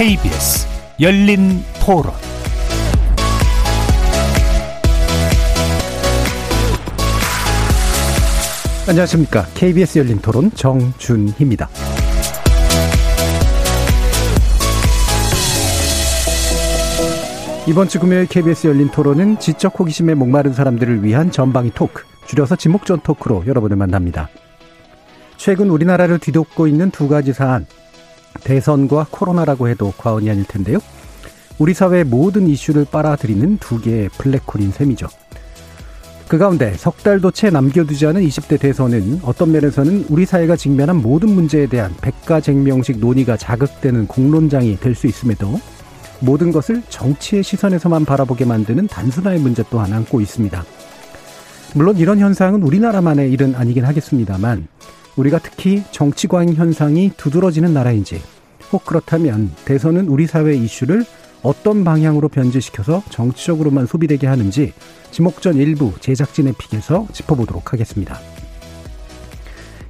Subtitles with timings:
[0.00, 0.66] KBS
[0.98, 2.14] 열린 토론
[8.88, 9.44] 안녕하십니까.
[9.52, 11.68] KBS 열린 토론 정준희입니다.
[17.68, 23.00] 이번 주 금요일 KBS 열린 토론은 지적 호기심에 목마른 사람들을 위한 전방위 토크, 줄여서 지목전
[23.00, 24.30] 토크로 여러분을 만납니다.
[25.36, 27.66] 최근 우리나라를 뒤덮고 있는 두 가지 사안,
[28.44, 30.78] 대선과 코로나라고 해도 과언이 아닐 텐데요.
[31.58, 35.08] 우리 사회의 모든 이슈를 빨아들이는 두 개의 블랙홀인 셈이죠.
[36.26, 41.30] 그 가운데 석 달도 채 남겨두지 않은 20대 대선은 어떤 면에서는 우리 사회가 직면한 모든
[41.30, 45.60] 문제에 대한 백가쟁명식 논의가 자극되는 공론장이 될 수 있음에도
[46.20, 50.64] 모든 것을 정치의 시선에서만 바라보게 만드는 단순화의 문제 또한 안고 있습니다.
[51.74, 54.68] 물론 이런 현상은 우리나라만의 일은 아니긴 하겠습니다만
[55.20, 58.22] 우리가 특히 정치 과잉 현상이 두드러지는 나라인지
[58.72, 61.04] 혹 그렇다면 대선은 우리 사회 이슈를
[61.42, 64.72] 어떤 방향으로 변질시켜서 정치적으로만 소비되게 하는지
[65.10, 68.18] 지목전 일부 제작진의 픽에서 짚어보도록 하겠습니다.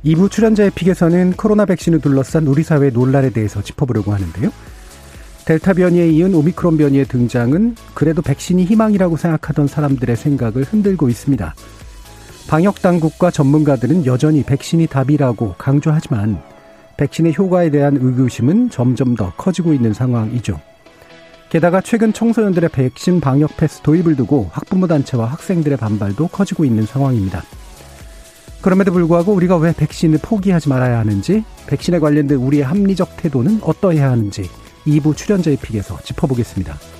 [0.05, 4.51] 2부 출연자의 픽에서는 코로나 백신을 둘러싼 우리 사회 논란에 대해서 짚어보려고 하는데요.
[5.45, 11.55] 델타 변이에 이은 오미크론 변이의 등장은 그래도 백신이 희망이라고 생각하던 사람들의 생각을 흔들고 있습니다.
[12.51, 16.43] 방역 당국과 전문가들은 여전히 백신이 답이라고 강조하지만
[16.97, 20.61] 백신의 효과에 대한 의구심은 점점 더 커지고 있는 상황이죠.
[21.49, 27.45] 게다가 최근 청소년들의 백신 방역 패스 도입을 두고 학부모 단체와 학생들의 반발도 커지고 있는 상황입니다.
[28.61, 34.51] 그럼에도 불구하고 우리가 왜 백신을 포기하지 말아야 하는지, 백신에 관련된 우리의 합리적 태도는 어떠해야 하는지
[34.89, 37.00] 2부 출연자의 픽에서 짚어보겠습니다.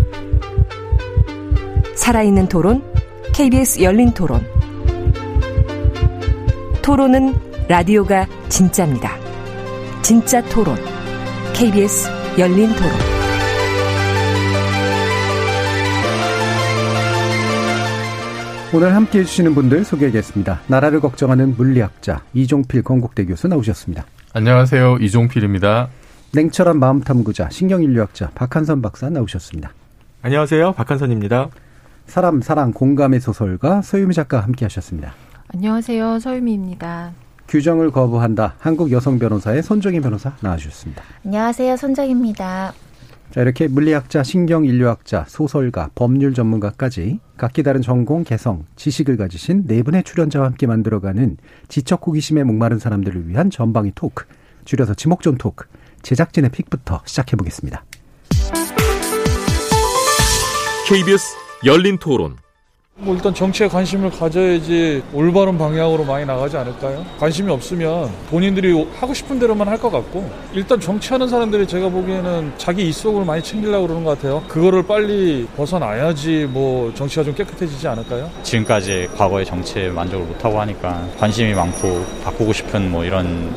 [2.01, 2.81] 살아있는 토론,
[3.31, 4.43] KBS 열린 토론.
[6.81, 7.35] 토론은
[7.67, 9.11] 라디오가 진짜입니다.
[10.01, 10.75] 진짜 토론,
[11.53, 12.91] KBS 열린 토론.
[18.73, 20.61] 오늘 함께 해주시는 분들 소개하겠습니다.
[20.65, 24.05] 나라를 걱정하는 물리학자 이종필 건국대 교수 나오셨습니다.
[24.33, 24.97] 안녕하세요.
[25.01, 25.89] 이종필입니다.
[26.33, 29.71] 냉철한 마음 탐구자, 신경인류학자 박한선 박사 나오셨습니다.
[30.23, 30.71] 안녕하세요.
[30.71, 31.51] 박한선입니다.
[32.07, 35.13] 사람, 사랑, 공감의 소설가 서유미 작가 함께 하셨습니다.
[35.53, 36.19] 안녕하세요.
[36.19, 37.13] 서유미입니다.
[37.47, 38.55] 규정을 거부한다.
[38.59, 41.03] 한국 여성 변호사의 손정희 변호사 나와주셨습니다.
[41.25, 41.75] 안녕하세요.
[41.75, 42.73] 손정희입니다.
[43.31, 49.83] 자, 이렇게 물리학자, 신경 인류학자, 소설가, 법률 전문가까지 각기 다른 전공, 개성, 지식을 가지신 네
[49.83, 51.37] 분의 출연자와 함께 만들어가는
[51.69, 54.25] 지적 호기심에 목마른 사람들을 위한 전방위 토크,
[54.65, 55.65] 줄여서 지목전 토크,
[56.01, 57.85] 제작진의 픽부터 시작해 보겠습니다.
[60.87, 62.37] KBS 열린 토론.
[63.03, 67.03] 뭐 일단 정치에 관심을 가져야지 올바른 방향으로 많이 나가지 않을까요?
[67.19, 72.87] 관심이 없으면 본인들이 하고 싶은 대로만 할 것 같고 일단 정치하는 사람들이 제가 보기에는 자기
[72.89, 74.43] 이속을 많이 챙기려고 그러는 것 같아요.
[74.47, 78.29] 그거를 빨리 벗어나야지 뭐 정치가 좀 깨끗해지지 않을까요?
[78.43, 83.51] 지금까지 과거의 정치에 만족을 못하고 하니까 관심이 많고 바꾸고 싶은 뭐 이런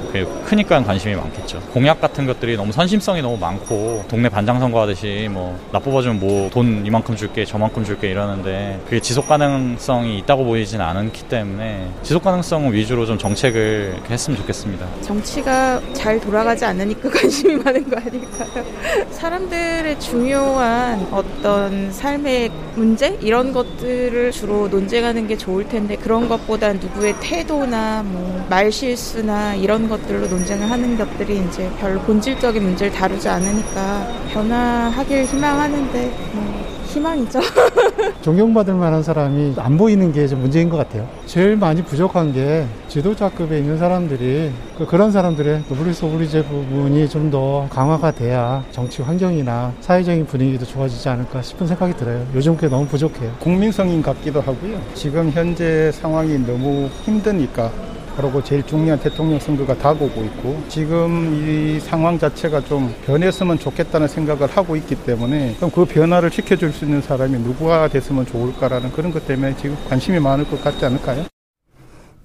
[0.47, 1.61] 크니까 관심이 많겠죠.
[1.75, 6.49] 공약 같은 것들이 너무 선심성이 너무 많고 동네 반장 선거 하듯이 뭐 나 뽑아주면 뭐
[6.49, 12.72] 돈 이만큼 줄게 저만큼 줄게 이러는데 그게 지속 가능성이 있다고 보이진 않기 때문에 지속 가능성
[12.72, 14.86] 위주로 좀 정책을 했으면 좋겠습니다.
[15.00, 18.64] 정치가 잘 돌아가지 않으니까 관심이 많은 거 아닐까요?
[19.10, 27.16] 사람들의 중요한 어떤 삶의 문제 이런 것들을 주로 논쟁하는 게 좋을 텐데 그런 것보다 누구의
[27.20, 35.25] 태도나 뭐 말실수나 이런 것들로 논쟁을 하는 것들이 이제 별 본질적인 문제를 다루지 않으니까 변화하길
[35.25, 37.40] 희망하는데 뭐 희망이죠.
[38.23, 41.06] 존경받을 만한 사람이 안 보이는 게 좀 문제인 것 같아요.
[41.26, 47.67] 제일 많이 부족한 게 지도자급에 있는 사람들이 그 그런 사람들의 노블레스 오블리주 부분이 좀 더
[47.70, 52.25] 강화가 돼야 정치 환경이나 사회적인 분위기도 좋아지지 않을까 싶은 생각이 들어요.
[52.35, 53.32] 요즘 게 너무 부족해요.
[53.41, 54.79] 국민성인 같기도 하고요.
[54.94, 57.70] 지금 현재 상황이 너무 힘드니까
[58.16, 64.46] 그리고 제일 중요한 대통령 선거가 다가오고 있고 지금 이 상황 자체가 좀 변했으면 좋겠다는 생각을
[64.49, 69.26] 하고 있기 때문에 그럼 그 변화를 시켜줄 수 있는 사람이 누구가 됐으면 좋을까라는 그런 것
[69.26, 71.25] 때문에 지금 관심이 많을 것 같지 않을까요?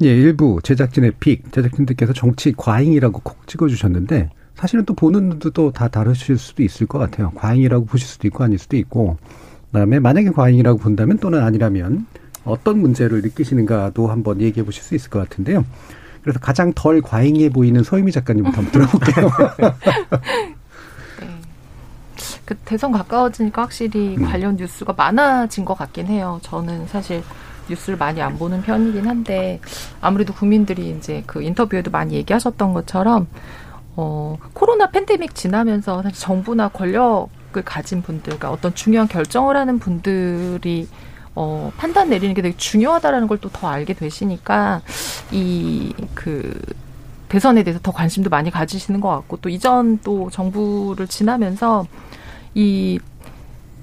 [0.04, 5.88] 예, 일부 제작진의 픽, 제작진들께서 정치 과잉이라고 콕 찍어주셨는데 사실은 또 보는 눈도 또 다
[5.88, 7.32] 다르실 수도 있을 것 같아요.
[7.36, 9.18] 과잉이라고 보실 수도 있고 아닐 수도 있고
[9.72, 12.06] 그다음에 만약에 과잉이라고 본다면 또는 아니라면
[12.46, 15.66] 어떤 문제를 느끼시는가도 한번 얘기해 보실 수 있을 것 같은데요.
[16.22, 19.30] 그래서 가장 덜 과잉해 보이는 소유미 작가님부터 한번 들어볼게요.
[21.22, 21.28] 네.
[22.46, 24.26] 그 대선 가까워지니까 확실히 음.
[24.26, 26.40] 관련 뉴스가 많아진 것 같긴 해요.
[26.44, 27.24] 저는 사실
[27.70, 29.62] 뉴스를 많이 안 보는 편이긴 한데
[30.02, 33.28] 아무래도 국민들이 이제 그 인터뷰에도 많이 얘기하셨던 것처럼
[33.96, 40.88] 어 코로나 팬데믹 지나면서 사실 정부나 권력을 가진 분들, 그러니까 어떤 중요한 결정을 하는 분들이
[41.42, 44.82] 어, 판단 내리는 게 되게 중요하다라는 걸 또 더 알게 되시니까
[45.32, 46.60] 이 그
[47.30, 51.86] 대선에 대해서 더 관심도 많이 가지시는 것 같고 또 이전 또 정부를 지나면서
[52.56, 53.00] 이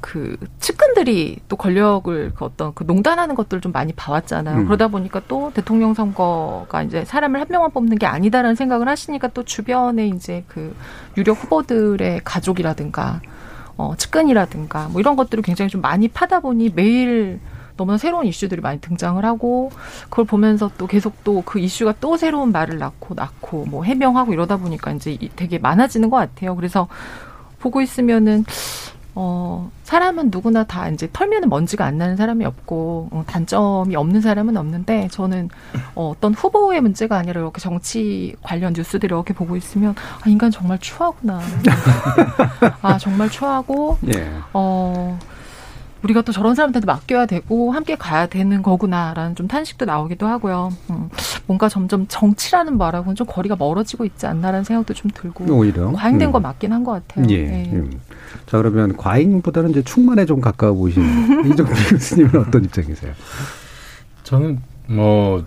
[0.03, 4.59] 그 측근들이 또 권력을 그 어떤 그 농단하는 것들을 좀 많이 봐왔잖아요.
[4.59, 4.65] 음.
[4.67, 9.43] 그러다 보니까 또 대통령 선거가 이제 사람을 한 명만 뽑는 게 아니다라는 생각을 하시니까 또
[9.43, 10.77] 주변에 이제 그
[11.17, 13.21] 유력 후보들의 가족이라든가
[13.77, 17.41] 어, 측근이라든가 뭐 이런 것들을 굉장히 좀 많이 파다 보니 매일
[17.77, 19.71] 너무나 새로운 이슈들이 많이 등장을 하고
[20.05, 24.57] 그걸 보면서 또 계속 또 그 이슈가 또 새로운 말을 낳고 낳고 뭐 해명하고 이러다
[24.57, 26.57] 보니까 이제 되게 많아지는 것 같아요.
[26.57, 26.89] 그래서
[27.59, 28.45] 보고 있으면은
[29.19, 34.59] 어, 사람은 누구나 다 이제 털면은 먼지가 안 나는 사람이 없고, 어, 단점이 없는 사람은
[34.59, 35.49] 없는데, 저는
[35.95, 40.79] 어, 어떤 후보의 문제가 아니라 이렇게 정치 관련 뉴스들을 이렇게 보고 있으면, 아, 인간 정말
[40.79, 41.41] 추하구나.
[42.83, 44.31] 아, 정말 추하고, 예.
[44.53, 45.19] 어,
[46.07, 50.73] 우리가 또 저런 사람들한테 맡겨야 되고 함께 가야 되는 거구나라는 좀 탄식도 나오기도 하고요.
[50.91, 51.09] 음,
[51.47, 56.33] 뭔가 점점 정치라는 말하고는 좀 거리가 멀어지고 있지 않나라는 생각도 좀 들고 오히려 과잉된 음.
[56.33, 57.27] 거 맞긴 한 것 같아요.
[57.31, 57.43] 예.
[57.43, 57.71] 네.
[57.73, 58.01] 음.
[58.47, 63.13] 자 그러면 과잉보다는 이제 충만에 좀 가까워 보이시는 이정필 교수님은 어떤 입장이세요?
[64.23, 65.45] 저는 뭐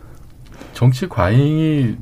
[0.73, 1.95] 정치 과잉이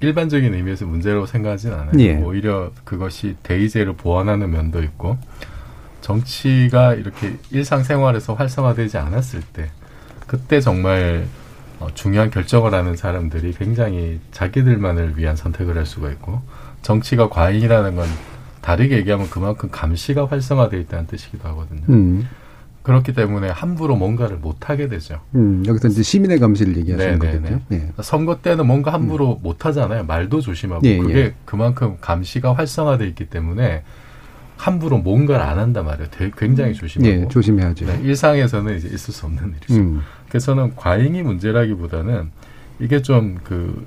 [0.00, 1.92] 일반적인 의미에서 문제라고 생각하지는 않아요.
[1.98, 2.16] 예.
[2.16, 5.18] 오히려 그것이 대의제를 보완하는 면도 있고
[6.10, 9.70] 정치가 이렇게 일상생활에서 활성화되지 않았을 때
[10.26, 11.26] 그때 정말
[11.78, 16.42] 어, 중요한 결정을 하는 사람들이 굉장히 자기들만을 위한 선택을 할 수가 있고
[16.82, 18.08] 정치가 과잉이라는 건
[18.60, 21.82] 다르게 얘기하면 그만큼 감시가 활성화되어 있다는 뜻이기도 하거든요.
[21.90, 22.28] 음.
[22.82, 25.20] 그렇기 때문에 함부로 뭔가를 못 하게 되죠.
[25.34, 27.38] 음, 여기서 이제 시민의 감시를 얘기하시는 네네네.
[27.40, 27.60] 거겠죠.
[27.68, 27.92] 네.
[28.02, 29.42] 선거 때는 뭔가 함부로 음.
[29.42, 30.04] 못 하잖아요.
[30.04, 31.34] 말도 조심하고 예, 그게 예.
[31.44, 33.84] 그만큼 감시가 활성화돼 있기 때문에
[34.60, 36.08] 함부로 뭔가를 안 한단 말이에요.
[36.10, 37.10] 되게 굉장히 조심하고.
[37.10, 37.86] 예, 조심해야죠.
[37.86, 39.74] 네, 일상에서는 이제 있을 수 없는 일이죠.
[39.74, 40.02] 음.
[40.28, 42.30] 그래서 는 과잉이 문제라기보다는
[42.80, 43.86] 이게 좀 그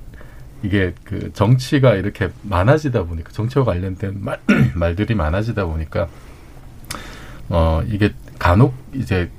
[0.64, 4.40] 이게 그 정치가 이렇게 많아지다 보니까 정치와 관련된 말,
[4.74, 6.08] 말들이 많아지다 보니까
[7.50, 9.30] 어 이게 간혹 이제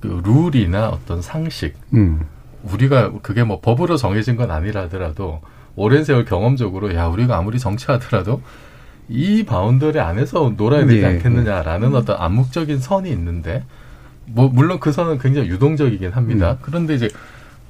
[0.00, 2.26] 그 룰이나 어떤 상식 음.
[2.62, 5.40] 우리가 그게 뭐 법으로 정해진 건 아니라 하더라도
[5.74, 8.42] 오랜 세월 경험적으로 야 우리가 아무리 정치하더라도
[9.08, 11.06] 이 boundary 안에서 놀아야 되지 예.
[11.06, 11.94] 않겠느냐라는 음.
[11.94, 13.64] 어떤 암묵적인 선이 있는데
[14.26, 16.52] 뭐 물론 그 선은 굉장히 유동적이긴 합니다.
[16.52, 16.58] 음.
[16.62, 17.08] 그런데 이제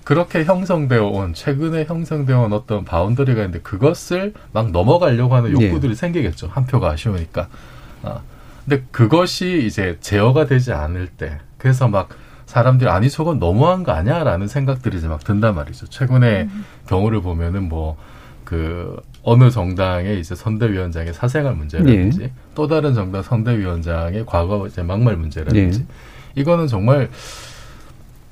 [0.05, 5.67] 그렇게 형성되어 온 최근에 형성되어 온 어떤 boundary가 있는데 그것을 막 넘어가려고 하는 예.
[5.69, 5.95] 욕구들이 예.
[5.97, 6.49] 생기겠죠.
[6.49, 7.49] 한 표가 아쉬우니까.
[8.03, 8.21] 아.
[8.65, 12.11] 근데 그것이 이제 제어가 되지 않을 때 그래서 막
[12.47, 15.87] 사람들이 아니 저건 너무한 거 아니야라는 생각들이 이제 막 든단 말이죠.
[15.87, 16.65] 최근에 음.
[16.87, 17.97] 경우를 보면은 뭐
[18.45, 22.33] 그 어느 정당의 이제 선대위원장의 사생활 문제라든지 예.
[22.55, 26.41] 또 다른 정당 선대위원장의 과거 이제 막말 문제라든지 예.
[26.41, 27.11] 이거는 정말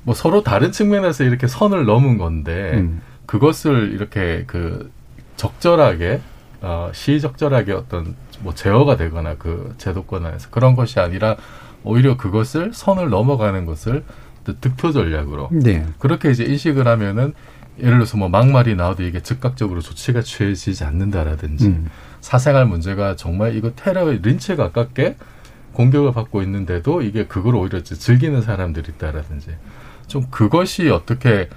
[0.03, 3.01] 뭐 서로 다른 측면에서 이렇게 선을 넘은 건데 음.
[3.25, 4.91] 그것을 이렇게 그
[5.35, 6.21] 적절하게
[6.61, 11.37] 어 시적절하게 어떤 뭐 제어가 되거나 그 제도권 안에서 그런 것이 아니라
[11.83, 14.03] 오히려 그것을 선을 넘어가는 것을
[14.61, 15.85] 득표 전략으로 네.
[15.99, 17.33] 그렇게 이제 인식을 하면은
[17.79, 21.89] 예를 들어서 뭐 막말이 나와도 이게 즉각적으로 조치가 취해지지 않는다라든지 음.
[22.21, 25.15] 사생활 문제가 정말 이거 테러의 린치에 가깝게
[25.73, 29.55] 공격을 받고 있는데도 이게 그걸 오히려 즐기는 사람들이 있다라든지
[30.07, 31.49] 좀 그것이 어떻게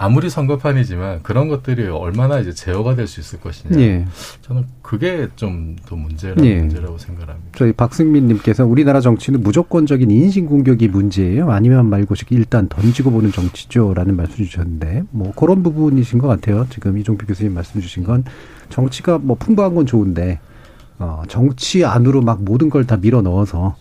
[0.00, 3.80] 아무리 선거판이지만 그런 것들이 얼마나 이제 제어가 될 수 있을 것이냐.
[3.80, 4.06] 예.
[4.42, 6.60] 저는 그게 좀 더 문제라고, 예.
[6.60, 7.48] 문제라고 생각합니다.
[7.56, 11.50] 저희 박승민님께서 우리나라 정치는 무조건적인 인신 공격이 문제예요.
[11.50, 16.66] 아니면 말고식 일단 던지고 보는 정치죠라는 말씀 주셨는데 뭐 그런 부분이신 것 같아요.
[16.70, 18.24] 지금 이종필 교수님 말씀 주신 건
[18.70, 20.38] 정치가 뭐 풍부한 건 좋은데
[21.00, 23.76] 어, 정치 안으로 막 모든 걸 다 밀어 넣어서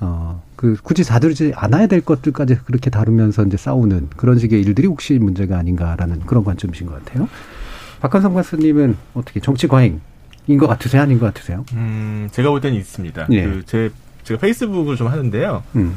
[0.00, 5.14] 어, 그 굳이 다루지 않아야 될 것들까지 그렇게 다루면서 이제 싸우는 그런 식의 일들이 혹시
[5.14, 7.28] 문제가 아닌가라는 그런 관점이신 것 같아요.
[8.00, 10.00] 박한성 박사님은 어떻게 정치 과잉인
[10.60, 11.02] 것 같으세요?
[11.02, 11.64] 아닌 것 같으세요?
[11.72, 13.26] 음, 제가 볼 때는 있습니다.
[13.32, 13.42] 예.
[13.44, 13.90] 그 제,
[14.22, 15.64] 제가 페이스북을 좀 하는데요.
[15.74, 15.96] 음.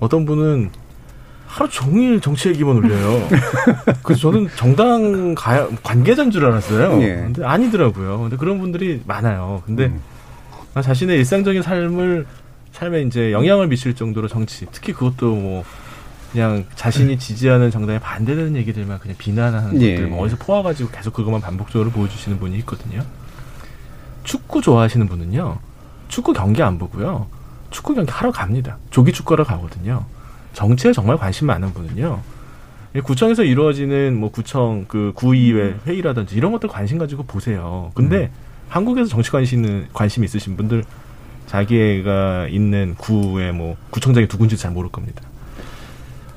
[0.00, 0.70] 어떤 분은
[1.46, 3.28] 하루 종일 정치 얘기만 올려요.
[4.02, 7.00] 그래서 저는 정당 가, 관계자인 줄 알았어요.
[7.02, 7.14] 예.
[7.18, 8.18] 근데 아니더라고요.
[8.18, 9.62] 근데 그런 분들이 많아요.
[9.64, 10.00] 근데 음.
[10.82, 12.26] 자신의 일상적인 삶을
[12.72, 15.64] 삶에 이제 영향을 미칠 정도로 정치, 특히 그것도 뭐
[16.32, 19.94] 그냥 자신이 지지하는 정당에 반대되는 얘기들만 그냥 비난하는 예.
[19.94, 23.04] 것들 뭐 어디서 포와가지고 계속 그것만 반복적으로 보여주시는 분이 있거든요.
[24.24, 25.58] 축구 좋아하시는 분은요,
[26.08, 27.26] 축구 경기 안 보고요,
[27.70, 28.78] 축구 경기 하러 갑니다.
[28.90, 30.06] 조기 축구하러 가거든요.
[30.54, 32.20] 정치에 정말 관심 많은 분은요.
[33.04, 37.90] 구청에서 이루어지는 뭐 구청 그 구의회 회의라든지 이런 것들 관심 가지고 보세요.
[37.94, 38.30] 근데 음.
[38.68, 40.84] 한국에서 정치 관심 관심 있으신 분들
[41.52, 45.22] 자기가 있는 구의 뭐 구청장이 누군지 잘 모를 겁니다.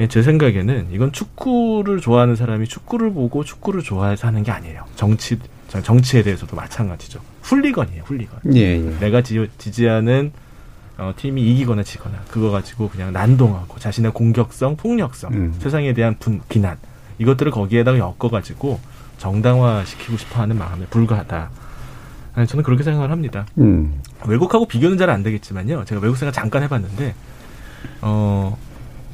[0.02, 4.84] 예, 제 생각에는 이건 축구를 좋아하는 사람이 축구를 보고 축구를 좋아해서 하는 게 아니에요.
[4.98, 7.22] 정치 정치에 대해서도 마찬가지죠.
[7.44, 8.40] 훌리건이에요, 훌리건.
[8.56, 9.00] 예, 예.
[9.00, 10.34] 내가 지, 지하는
[10.98, 15.56] 어, 팀이 이기거나 지거나 그거 가지고 그냥 난동하고 자신의 공격성, 폭력성, 음.
[15.60, 16.78] 세상에 대한 분, 비난
[17.20, 18.80] 이것들을 거기에다가 엮어가지고
[19.18, 21.50] 정당화시키고 싶어하는 마음에 불과하다.
[22.36, 23.46] 아니, 저는 그렇게 생각을 합니다.
[23.58, 24.02] 음.
[24.27, 25.86] 외국하고 비교는 잘 안 되겠지만요.
[25.86, 27.13] 제가 외국 생활 잠깐 해봤는데
[28.01, 28.58] 어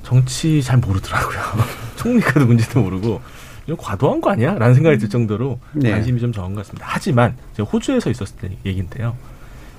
[0.04, 1.40] 정치 잘 모르더라고요.
[1.98, 3.22] 총리가 누군지도 모르고
[3.68, 4.56] 좀 과도한 거 아니야?
[4.56, 5.92] 라는 생각이 들 정도로 네.
[5.92, 6.86] 관심이 좀 적은 것 같습니다.
[6.90, 9.16] 하지만 제가 호주에서 있었을 때 얘기인데요.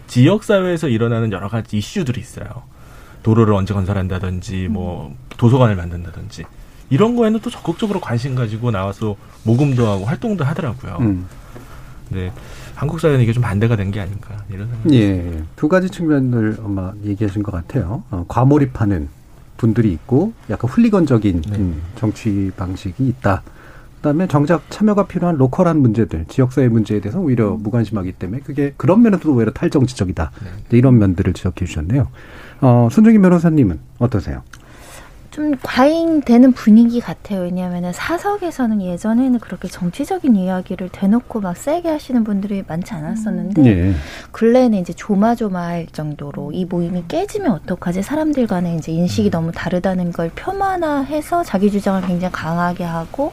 [0.07, 2.47] 지역 사회에서 일어나는 여러 가지 이슈들이 있어요.
[3.23, 6.45] 도로를 언제 건설한다든지 뭐 도서관을 만든다든지
[6.91, 10.99] 이런 거에는 또 적극적으로 관심 가지고 나와서 모금도 하고 활동도 하더라고요.
[11.01, 11.27] 음.
[12.11, 12.33] 네.
[12.83, 15.03] 한국 사회는 이게 좀 반대가 된 게 아닌가 이런 생각이 예,
[15.37, 15.43] 예.
[15.57, 18.03] 두 가지 측면을 아마 얘기하신 것 같아요.
[18.11, 19.09] 어, 과몰입하는
[19.57, 21.59] 분들이 있고 약간 훌리건적인 네.
[21.59, 23.43] 음, 정치 방식이 있다.
[23.97, 27.63] 그다음에 정작 참여가 필요한 로컬한 문제들, 지역사회 문제에 대해서 오히려 음.
[27.63, 30.33] 무관심하기 때문에 그게 그런 면에서도 오히려 탈정치적이다.
[30.71, 30.77] 네.
[30.79, 32.09] 이런 면들을 지적해 주셨네요.
[32.63, 34.43] 어, 손정희 변호사님은 어떠세요?
[35.33, 37.41] 좀 과잉되는 분위기 같아요.
[37.41, 43.95] 왜냐하면 사석에서는 예전에는 그렇게 정치적인 이야기를 대놓고 막 세게 하시는 분들이 많지 않았었는데 네.
[44.31, 48.03] 근래에는 이제 조마조마할 정도로 이 모임이 깨지면 어떡하지?
[48.03, 49.31] 사람들 간의 이제 인식이 음.
[49.31, 53.33] 너무 다르다는 걸 표만화해서 자기 주장을 굉장히 강하게 하고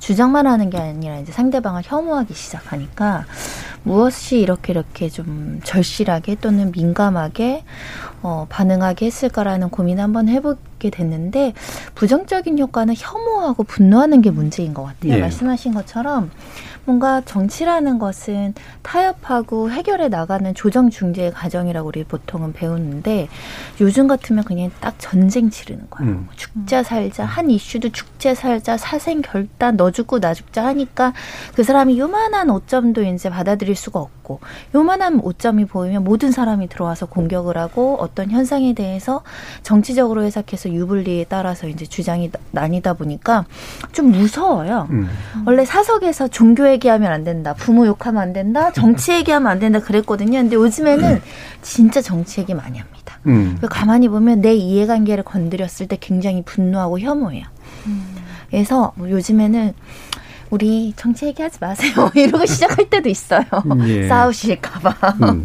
[0.00, 3.26] 주장만 하는 게 아니라 이제 상대방을 혐오하기 시작하니까
[3.82, 7.64] 무엇이 이렇게 이렇게 좀 절실하게 또는 민감하게
[8.22, 11.54] 어, 반응하게 했을까라는 고민 한번 해보게 됐는데
[11.94, 15.14] 부정적인 효과는 혐오하고 분노하는 게 문제인 것 같아요.
[15.14, 15.20] 예.
[15.20, 16.30] 말씀하신 것처럼
[16.84, 23.28] 뭔가 정치라는 것은 타협하고 해결해 나가는 조정 중재의 과정이라고 우리 보통은 배우는데
[23.80, 26.12] 요즘 같으면 그냥 딱 전쟁 치르는 거예요.
[26.12, 26.28] 음.
[26.36, 31.12] 죽자 살자 한 이슈도 죽자 살자 사생 결단 너 죽고 나 죽자 하니까
[31.54, 34.40] 그 사람이 요만한 오점도 이제 받아들일 수가 없고
[34.74, 39.22] 요만한 오점이 보이면 모든 사람이 들어와서 공격을 하고 어떤 현상에 대해서
[39.62, 43.44] 정치적으로 해석해서 유불리에 따라서 이제 주장이 나뉘다 보니까
[43.92, 44.88] 좀 무서워요.
[44.90, 45.08] 음.
[45.46, 47.54] 원래 사석에서 종교 얘기하면 안 된다.
[47.54, 48.72] 부모 욕하면 안 된다.
[48.72, 49.80] 정치 얘기하면 안 된다.
[49.80, 50.38] 그랬거든요.
[50.38, 51.20] 근데 요즘에는
[51.62, 53.18] 진짜 정치 얘기 많이 합니다.
[53.26, 53.58] 음.
[53.68, 57.44] 가만히 보면 내 이해관계를 건드렸을 때 굉장히 분노하고 혐오해요.
[57.86, 58.16] 음.
[58.50, 59.74] 그래서 뭐 요즘에는
[60.50, 62.10] 우리 정치 얘기하지 마세요.
[62.14, 63.44] 이러고 시작할 때도 있어요.
[63.86, 64.08] 예.
[64.08, 65.16] 싸우실까봐.
[65.22, 65.44] 음.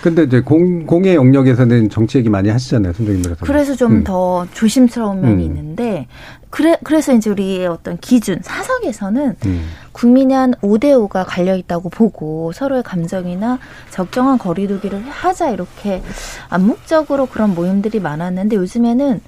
[0.00, 3.34] 근데 이제 공, 공의 영역에서는 정치 얘기 많이 하시잖아요, 변호사.
[3.40, 4.48] 그래서 좀더 음.
[4.52, 5.40] 조심스러운 면이 음.
[5.40, 6.06] 있는데,
[6.50, 9.68] 그래, 그래서 이제 우리의 어떤 기준, 사석에서는 음.
[9.92, 13.58] 국민의 한 5대5가 갈려있다고 보고 서로의 감정이나
[13.90, 16.02] 적정한 거리두기를 하자, 이렇게
[16.50, 19.20] 암묵적으로 그런 모임들이 많았는데 요즘에는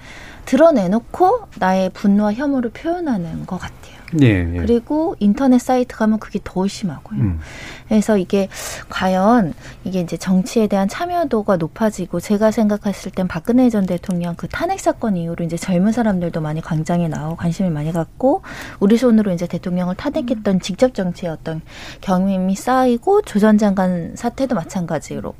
[0.44, 3.95] 드러내놓고 나의 분노와 혐오를 표현하는 것 같아요.
[4.20, 4.58] 예, 예.
[4.58, 7.18] 그리고 인터넷 사이트 가면 그게 더 심하고요.
[7.18, 7.40] 음.
[7.88, 8.48] 그래서 이게
[8.88, 14.80] 과연 이게 이제 정치에 대한 참여도가 높아지고 제가 생각했을 땐 박근혜 전 대통령 그 탄핵
[14.80, 18.42] 사건 이후로 이제 젊은 사람들도 많이 광장에 나오고 관심을 많이 갖고
[18.80, 21.62] 우리 손으로 이제 대통령을 탄핵했던 직접 정치의 어떤
[22.00, 25.34] 경험이 쌓이고 조 전 장관 사태도 마찬가지로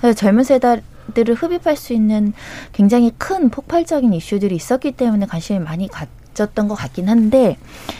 [0.00, 0.82] 그래서 젊은 세대
[1.14, 2.34] 들을 흡입할 수 있는
[2.72, 7.56] 굉장히 큰 폭발적인 이슈들이 있었기 때문에 관심을 많이 갖 있었던 것 같긴 한데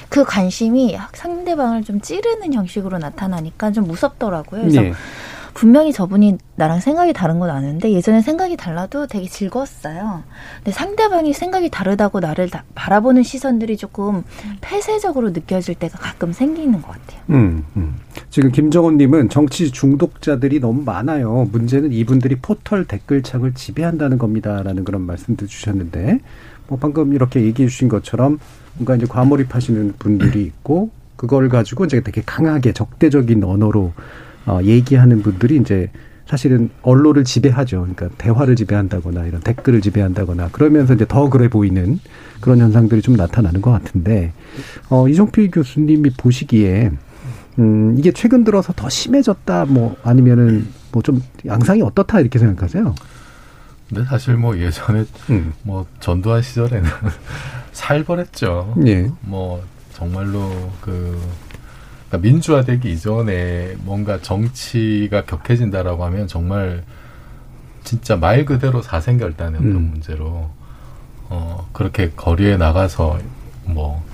[0.08, 4.62] 그 관심이 상대방을 좀 찌르는 형식으로 나타나니까 좀 무섭더라고요.
[4.62, 4.92] 그래서 네.
[5.54, 10.22] 분명히 저분이 나랑 생각이 다른 건 아는데 예전에 생각이 달라도 되게 즐거웠어요.
[10.58, 14.22] 근데 상대방이 생각이 다르다고 나를 다 바라보는 시선들이 조금
[14.60, 17.20] 폐쇄적으로 느껴질 때가 가끔 생기는 것 같아요.
[17.30, 17.96] 음, 음.
[18.30, 21.48] 지금 김정은님은 정치 중독자들이 너무 많아요.
[21.50, 26.20] 문제는 이분들이 포털 댓글창을 지배한다는 겁니다라는 그런 말씀도 주셨는데
[26.68, 28.38] 뭐 방금 이렇게 얘기해 주신 것처럼
[28.74, 33.92] 뭔가 이제 과몰입하시는 분들이 있고 그걸 가지고 이제 되게 강하게 적대적인 언어로
[34.46, 35.90] 어, 얘기하는 분들이 이제
[36.26, 37.80] 사실은 언론을 지배하죠.
[37.80, 41.98] 그러니까 대화를 지배한다거나 이런 댓글을 지배한다거나 그러면서 이제 더 그래 보이는
[42.40, 44.32] 그런 현상들이 좀 나타나는 것 같은데
[44.90, 46.90] 어 이종필 교수님이 보시기에
[47.58, 52.94] 음 이게 최근 들어서 더 심해졌다 뭐 아니면은 뭐 좀 양상이 어떻다 이렇게 생각하세요?
[53.88, 55.54] 근데 사실 뭐 예전에 음.
[55.62, 56.88] 뭐 전두환 시절에는
[57.72, 58.74] 살벌했죠.
[58.86, 59.10] 예.
[59.20, 59.62] 뭐
[59.94, 61.20] 정말로 그
[62.08, 66.84] 그러니까 민주화되기 이전에 뭔가 정치가 격해진다라고 하면 정말
[67.84, 69.66] 진짜 말 그대로 사생결단의 음.
[69.66, 70.50] 그런 문제로
[71.30, 73.18] 어 그렇게 거리에 나가서
[73.64, 74.08] 뭐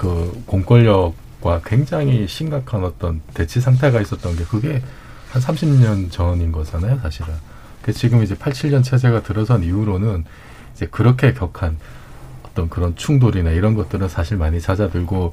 [0.00, 4.82] 그 공권력과 굉장히 심각한 어떤 대치 상태가 있었던 게 그게
[5.28, 7.34] 한 30년 전인 거잖아요, 사실은.
[7.82, 10.24] 그 지금 이제 87년 체제가 들어선 이후로는
[10.74, 11.76] 이제 그렇게 격한
[12.44, 15.32] 어떤 그런 충돌이나 이런 것들은 사실 많이 잦아들고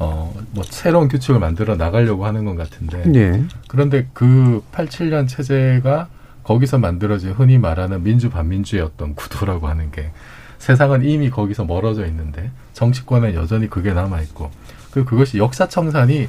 [0.00, 3.02] 어, 뭐 새로운 규칙을 만들어 나가려고 하는 것 같은데.
[3.04, 3.44] 네.
[3.68, 6.08] 그런데 그 87년 체제가
[6.44, 10.10] 거기서 만들어진 흔히 말하는 민주 반민주의 어떤 구도라고 하는 게
[10.58, 14.50] 세상은 이미 거기서 멀어져 있는데 정치권에 여전히 그게 남아 있고
[14.90, 16.28] 그 그것이 역사 청산이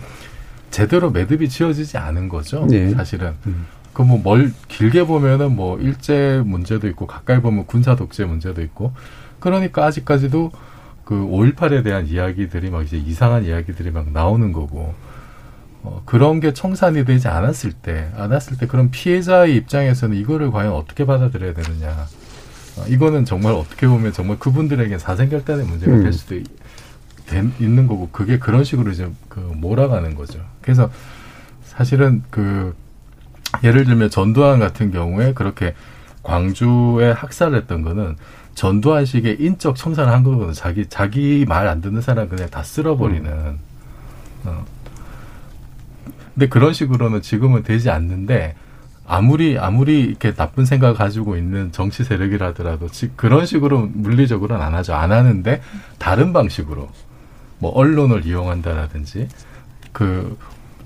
[0.71, 2.65] 제대로 매듭이 지어지지 않은 거죠.
[2.69, 2.91] 네.
[2.91, 3.33] 사실은.
[3.45, 3.65] 음.
[3.93, 8.93] 그뭐 멀 길게 보면은 뭐 일제 문제도 있고 가까이 보면 군사 독재 문제도 있고
[9.39, 10.51] 그러니까 아직까지도
[11.09, 14.93] 그 5.18에 대한 이야기들이 막 이제 이상한 이야기들이 막 나오는 거고,
[15.81, 21.07] 어, 그런 게 청산이 되지 않았을 때, 않았을 때 그런 피해자의 입장에서는 이거를 과연 어떻게
[21.07, 22.05] 받아들여야 되느냐.
[22.77, 26.03] 어, 이거는 정말 어떻게 보면 정말 그분들에게 사생결단의 문제가 음.
[26.03, 26.45] 될 수도 있,
[27.59, 30.45] 있는 거고, 그게 그런 식으로 이제 그 몰아가는 거죠.
[30.61, 30.91] 그래서
[31.63, 32.75] 사실은 그,
[33.63, 35.73] 예를 들면 전두환 같은 경우에 그렇게
[36.23, 38.15] 광주에 학살을 했던 거는
[38.55, 40.53] 전두환식의 인적 청산을 한 거거든.
[40.53, 43.31] 자기 자기 말 안 듣는 사람 그냥 다 쓸어버리는.
[43.31, 43.59] 음.
[44.45, 44.65] 어.
[46.33, 48.55] 근데 그런 식으로는 지금은 되지 않는데
[49.07, 54.93] 아무리 아무리 이렇게 나쁜 생각 가지고 있는 정치 세력이라더라도 지, 그런 식으로 물리적으로는 안 하죠.
[54.93, 55.61] 안 하는데
[55.97, 56.89] 다른 방식으로
[57.57, 59.27] 뭐 언론을 이용한다라든지
[59.91, 60.37] 그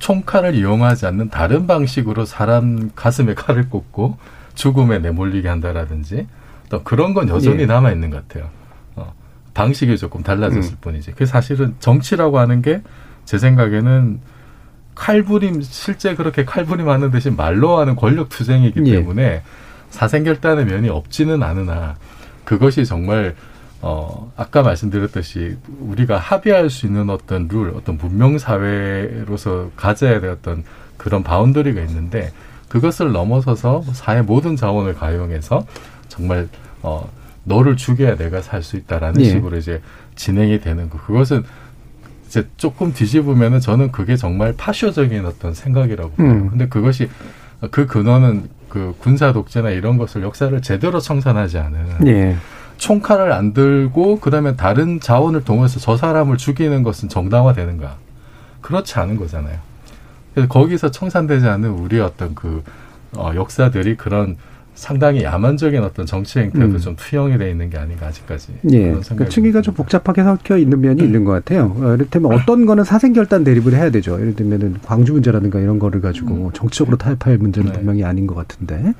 [0.03, 4.17] 총칼을 이용하지 않는 다른 방식으로 사람 가슴에 칼을 꽂고
[4.53, 6.27] 죽음에 내몰리게 한다라든지
[6.69, 7.65] 또 그런 건 여전히 예.
[7.65, 8.49] 남아 있는 것 같아요.
[8.95, 9.13] 어,
[9.53, 10.77] 방식이 조금 달라졌을 음.
[10.81, 11.13] 뿐이지.
[11.13, 12.81] 그 사실은 정치라고 하는 게
[13.25, 14.19] 제 생각에는
[14.95, 18.97] 칼부림 실제 그렇게 칼부림하는 대신 말로 하는 권력 투쟁이기 예.
[18.97, 19.41] 때문에
[19.89, 21.95] 사생결단의 면이 없지는 않으나
[22.43, 23.35] 그것이 정말
[23.85, 30.63] 어 아까 말씀드렸듯이 우리가 합의할 수 있는 어떤 룰, 어떤 문명 사회로서 가져야 될 어떤
[30.95, 32.31] 그런 바운더리가 있는데
[32.69, 35.65] 그것을 넘어서서 사회 모든 자원을 가용해서
[36.07, 36.47] 정말
[36.81, 37.09] 어
[37.43, 39.25] 너를 죽여야 내가 살 수 있다라는 예.
[39.25, 39.81] 식으로 이제
[40.15, 40.97] 진행이 되는 거.
[40.99, 41.43] 그것은
[42.27, 46.27] 이제 조금 뒤집으면은 저는 그게 정말 파쇼적인 어떤 생각이라고 봐요.
[46.27, 46.49] 음.
[46.49, 47.09] 근데 그것이
[47.69, 52.35] 그 근원은 그 군사 독재나 이런 것을 역사를 제대로 청산하지 않은 예.
[52.83, 57.95] 총칼을 안 들고 그다음에 다른 자원을 동원해서 저 사람을 죽이는 것은 정당화되는가?
[58.59, 59.57] 그렇지 않은 거잖아요.
[60.33, 62.61] 그래서 거기서 청산되지 않은 우리 어떤 그
[63.15, 64.35] 어, 역사들이 그런
[64.75, 66.77] 상당히 야만적인 어떤 정치 행태도 음.
[66.77, 68.53] 좀 투영이 돼 있는 게 아닌가 아직까지.
[68.71, 68.91] 예.
[68.91, 71.05] 그러니까 층위가 좀 복잡하게 섞여 있는 면이 음.
[71.05, 71.73] 있는 것 같아요.
[71.79, 74.19] 어, 이를테면 어떤 거는 사생결단 대립을 해야 되죠.
[74.19, 76.49] 예를 들면은 광주 문제라든가 이런 거를 가지고 음.
[76.51, 77.77] 정치적으로 타협할 문제는 네.
[77.77, 78.93] 분명히 아닌 것 같은데.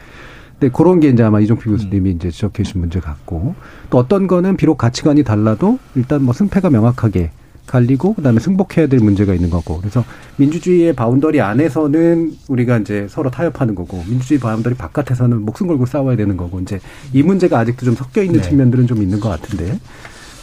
[0.60, 2.16] 근데 그런 게 이제 아마 이종필 교수님이 음.
[2.16, 3.56] 이제 지적해 주신 문제 같고
[3.90, 7.32] 또 어떤 거는 비록 가치관이 달라도 일단 뭐 승패가 명확하게
[7.66, 10.04] 갈리고 그다음에 승복해야 될 문제가 있는 거고 그래서
[10.36, 16.36] 민주주의의 boundary 안에서는 우리가 이제 서로 타협하는 거고 민주주의 boundary 바깥에서는 목숨 걸고 싸워야 되는
[16.36, 16.80] 거고 이제
[17.14, 18.50] 이 문제가 아직도 좀 섞여 있는 네.
[18.50, 19.80] 측면들은 좀 있는 것 같은데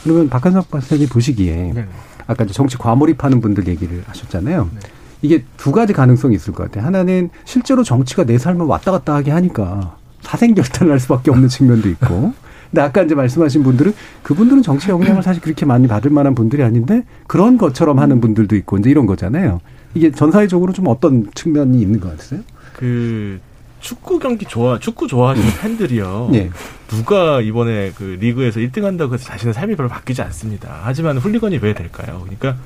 [0.02, 1.86] 그러면 박한석 박사님이 보시기에 네.
[2.26, 4.70] 아까 이제 정치 과몰입하는 분들 얘기를 하셨잖아요.
[4.72, 4.80] 네.
[5.22, 6.86] 이게 두 가지 가능성이 있을 것 같아요.
[6.86, 12.32] 하나는 실제로 정치가 내 삶을 왔다 갔다 하게 하니까 사생결단을 할 수밖에 없는 측면도 있고
[12.70, 17.04] 근데 아까 이제 말씀하신 분들은 그분들은 정치 영향을 사실 그렇게 많이 받을 만한 분들이 아닌데
[17.26, 19.60] 그런 것처럼 하는 분들도 있고 이제 이런 거잖아요.
[19.94, 22.40] 이게 전 사회적으로 좀 어떤 측면이 있는 것 같으세요?
[22.74, 23.40] 그
[23.80, 25.54] 축구 경기 좋아 축구 좋아하시는 음.
[25.60, 26.28] 팬들이요.
[26.32, 26.50] 네.
[26.88, 30.80] 누가 이번에 그 리그에서 1등 한다고 해서 자신의 삶이 별로 바뀌지 않습니다.
[30.82, 32.20] 하지만 훌리건이 왜 될까요?
[32.22, 32.56] 그러니까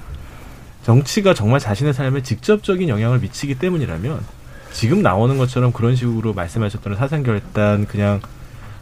[0.82, 4.20] 정치가 정말 자신의 삶에 직접적인 영향을 미치기 때문이라면
[4.74, 8.20] 지금 나오는 것처럼 그런 식으로 말씀하셨던 사상결단 그냥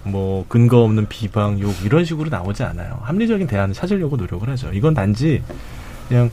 [0.04, 2.98] 뭐 근거 없는 비방, 욕 이런 식으로 나오지 않아요.
[3.02, 4.72] 합리적인 대안을 찾으려고 노력을 하죠.
[4.72, 5.42] 이건 단지
[6.08, 6.30] 그냥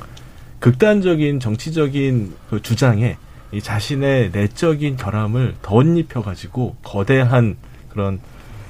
[0.60, 3.18] 극단적인 정치적인 그 주장에
[3.52, 7.58] 이 자신의 내적인 결함을 덧입혀 가지고 거대한
[7.90, 8.20] 그런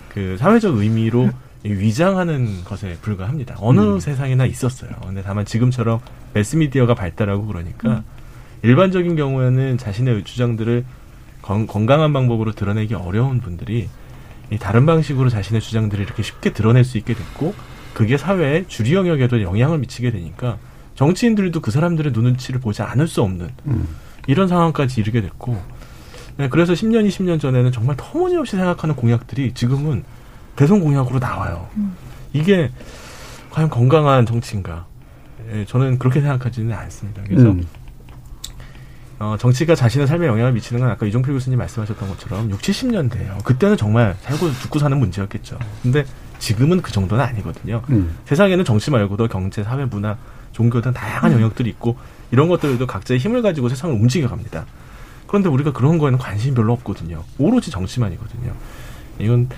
[0.10, 1.30] 그 사회적 의미로
[1.64, 3.58] 위장하는 것에 불과합니다.
[3.60, 4.00] 어느 음.
[4.00, 4.90] 세상에나 있었어요.
[5.06, 6.00] 근데 다만 지금처럼
[6.34, 8.04] 매스미디어가 발달하고 그러니까 음.
[8.62, 10.86] 일반적인 경우에는 자신의 주장들을
[11.42, 13.88] 건, 건강한 방법으로 드러내기 어려운 분들이
[14.52, 17.54] 이 다른 방식으로 자신의 주장들을 이렇게 쉽게 드러낼 수 있게 됐고
[17.94, 20.58] 그게 사회의 주류 영역에도 영향을 미치게 되니까
[20.96, 23.88] 정치인들도 그 사람들의 눈치를 보지 않을 수 없는 음.
[24.28, 25.62] 이런 상황까지 이르게 됐고
[26.38, 30.04] 네, 그래서 10년, 20년 전에는 정말 터무니없이 생각하는 공약들이 지금은
[30.56, 31.68] 대선 공약으로 나와요.
[31.76, 31.96] 음.
[32.34, 32.72] 이게
[33.50, 34.86] 과연 건강한 정치인가?
[35.52, 37.24] 예, 저는 그렇게 생각하지는 않습니다.
[37.28, 37.66] 그래서 음.
[39.20, 43.44] 어, 정치가 자신의 삶에 영향을 미치는 건 아까 이종필 교수님 말씀하셨던 것처럼 6, 70년대예요.
[43.44, 45.60] 그때는 정말 살고 죽고 사는 문제였겠죠.
[45.84, 46.06] 근데
[46.40, 47.82] 지금은 그 정도는 아니거든요.
[47.90, 48.16] 음.
[48.26, 50.18] 세상에는 정치 말고도 경제, 사회, 문화,
[50.54, 51.38] 종교 등 다양한 음.
[51.38, 51.98] 영역들이 있고
[52.32, 54.66] 이런 것들도 각자의 힘을 가지고 세상을 움직여갑니다.
[55.28, 57.24] 그런데 우리가 그런 거에는 관심이 별로 없거든요.
[57.38, 58.54] 오로지 정치만이거든요.
[59.20, 59.50] 이건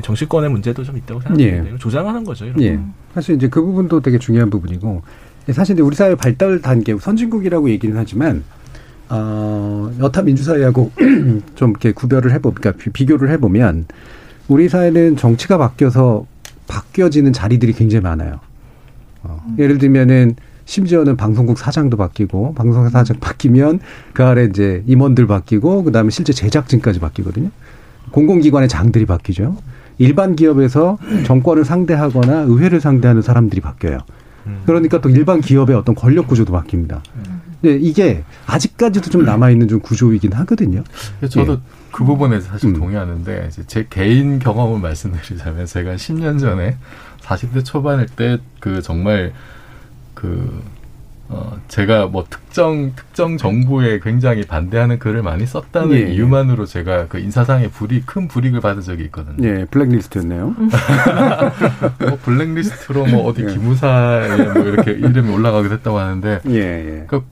[0.00, 1.72] 정치권의 문제도 좀 있다고 생각합니다.
[1.74, 1.78] 예.
[1.78, 2.44] 조장하는 거죠.
[2.44, 2.78] 이런 예.
[3.14, 5.02] 사실 이제 그 부분도 되게 중요한 부분이고
[5.52, 8.44] 사실 이제 우리 사회 발달 단계 선진국이라고 얘기는 하지만
[9.10, 10.92] 어, 여타 민주사회하고
[11.54, 13.86] 좀 이렇게 구별을 해보, 그러니까 비교를 해보면
[14.48, 16.26] 우리 사회는 정치가 바뀌어서
[16.66, 18.40] 바뀌어지는 자리들이 굉장히 많아요.
[19.22, 19.56] 어, 음.
[19.58, 23.80] 예를 들면은 심지어는 방송국 사장도 바뀌고 방송사 사장 바뀌면
[24.12, 27.50] 그 아래 이제 임원들 바뀌고 그다음에 실제 제작진까지 바뀌거든요.
[28.10, 29.56] 공공기관의 장들이 바뀌죠.
[29.96, 33.98] 일반 기업에서 정권을 상대하거나 의회를 상대하는 사람들이 바뀌어요.
[34.46, 34.60] 음.
[34.66, 37.00] 그러니까 또 일반 기업의 어떤 권력 구조도 바뀝니다.
[37.64, 37.68] 음.
[37.68, 40.84] 네, 이게 아직까지도 좀 남아 있는 좀 구조이긴 하거든요.
[41.28, 41.58] 저도 예.
[41.90, 42.74] 그 부분에서 사실 음.
[42.74, 46.76] 동의하는데 이제 제 개인 경험을 말씀드리자면 제가 10년 전에
[47.22, 49.32] 40대 초반일 때 그 정말
[50.14, 50.62] 그
[51.30, 56.12] 어, 제가 뭐 특정, 특정 정부에 굉장히 반대하는 글을 많이 썼다는 예.
[56.14, 59.46] 이유만으로 제가 그 인사상의 불이, 큰 불이익을 받은 적이 있거든요.
[59.46, 60.56] 예, 블랙리스트였네요.
[62.00, 63.52] 뭐 블랙리스트로 뭐 어디 예.
[63.52, 66.40] 기무사에 뭐 이렇게 이름이 올라가기도 했다고 하는데.
[66.48, 67.04] 예, 예.
[67.06, 67.22] 그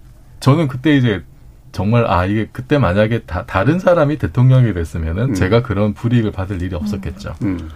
[0.40, 1.24] 저는 그때 이제
[1.72, 5.34] 정말 아 이게 그때 만약에 다, 다른 사람이 대통령이 됐으면은 음.
[5.34, 7.34] 제가 그런 불이익을 받을 일이 없었겠죠.
[7.42, 7.70] 음.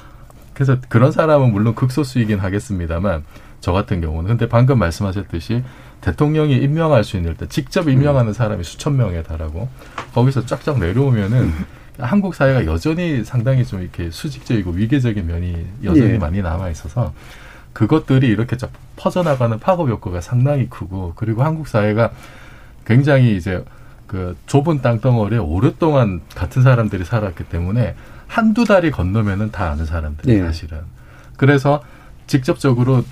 [0.55, 3.25] 그래서 그런 사람은 물론 극소수이긴 하겠습니다만
[3.61, 5.62] 저 같은 경우는 근데 방금 말씀하셨듯이
[6.01, 9.68] 대통령이 임명할 수 있는 때 직접 임명하는 사람이 수천 명에 달하고
[10.14, 11.53] 거기서 쫙쫙 내려오면은
[11.99, 16.18] 한국 사회가 여전히 상당히 좀 이렇게 수직적이고 위계적인 면이 여전히 예.
[16.18, 17.12] 많이 남아 있어서
[17.73, 22.12] 그것들이 이렇게 쫙 퍼져나가는 파급 효과가 상당히 크고 그리고 한국 사회가
[22.90, 23.64] 굉장히 이제
[24.09, 27.94] 그 좁은 땅덩어리에 오랫동안 같은 사람들이 살았기 때문에
[28.26, 30.40] 한두 달이 건너면은 다 아는 사람들이 예.
[30.40, 30.79] 사실은
[31.37, 31.85] 그래서
[32.26, 33.05] 직접적으로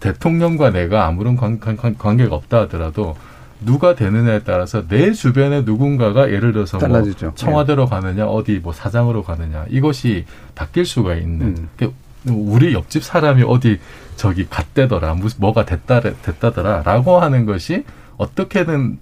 [0.00, 3.16] 대통령과 내가 아무런 관, 관, 관계가 없다 하더라도
[3.60, 9.66] 누가 되느냐에 따라서 내 주변에 누군가가 예를 들어서 뭐 청와대로 가느냐 어디 뭐 사장으로 가느냐
[9.68, 10.24] 이것이
[10.56, 11.68] 바뀔 수가 있는 음.
[11.76, 13.78] 그러니까 우리 옆집 사람이 어디
[14.16, 17.84] 저기 갔대더라 무슨 뭐가 됐다 됐다더라라고 하는 것이
[18.20, 18.98] 어떻게든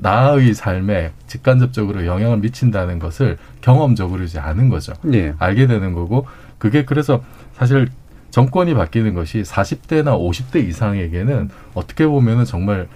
[0.00, 4.94] 나의 삶에 직간접적으로 영향을 미친다는 것을 경험적으로 이제 아는 거죠.
[5.02, 5.34] 네.
[5.38, 6.26] 알게 되는 거고
[6.58, 7.22] 그게 그래서
[7.54, 7.88] 사실
[8.30, 12.86] 정권이 바뀌는 것이 40대나 50대 이상에게는 어떻게 보면은 정말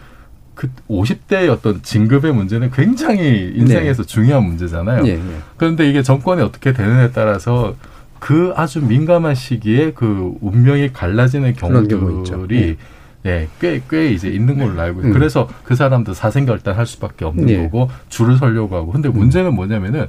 [0.55, 4.09] 그 50대의 어떤 진급의 문제는 굉장히 인생에서 네.
[4.09, 5.03] 중요한 문제잖아요.
[5.03, 5.39] 네, 네.
[5.59, 7.75] 그런데 이게 정권이 어떻게 되느냐에 따라서
[8.21, 12.79] 그 아주 민감한 시기에 그 운명이 갈라지는 경우들이
[13.27, 15.11] 네, 꽤, 꽤 이제 있는 걸로 알고 있어요.
[15.11, 15.13] 음.
[15.13, 17.61] 그래서 그 사람도 사생결단 할 수밖에 없는 네.
[17.61, 18.93] 거고 줄을 서려고 하고.
[18.93, 20.07] 근데 문제는 뭐냐면은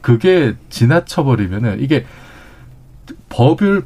[0.00, 2.06] 그게 지나쳐버리면은 이게
[3.28, 3.82] 법을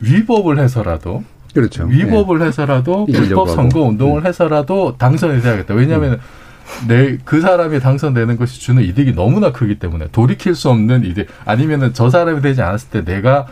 [0.00, 1.84] 위법을 해서라도 그렇죠.
[1.84, 2.46] 위법을 네.
[2.46, 4.30] 해서라도 불법 선거 운동을 네.
[4.30, 5.74] 해서라도 당선이 돼야겠다.
[5.74, 6.88] 왜냐하면 음.
[6.88, 12.08] 내그 사람이 당선되는 것이 주는 이득이 너무나 크기 때문에 돌이킬 수 없는 이득 아니면은 저
[12.08, 13.46] 사람이 되지 않았을 때 내가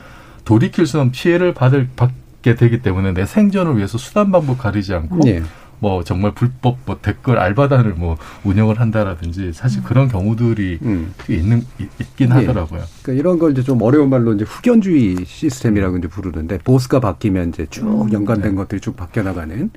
[0.46, 2.12] 돌이킬 수 없는 피해를 받을 받
[2.42, 5.42] 게 되기 때문에 내 생존을 위해서 수단 방법 가리지 않고 네.
[5.80, 11.14] 뭐 정말 불법 뭐 댓글 알바단을 뭐 운영을 한다라든지 사실 그런 경우들이 음.
[11.28, 11.64] 있는
[11.98, 12.34] 있긴 네.
[12.34, 12.82] 하더라고요.
[13.02, 17.66] 그러니까 이런 걸 이제 좀 어려운 말로 이제 후견주의 시스템이라고 이제 부르는데 보스가 바뀌면 이제
[17.70, 18.12] 쭉 음.
[18.12, 18.56] 연관된 네.
[18.56, 19.70] 것들이 쭉 바뀌어 나가는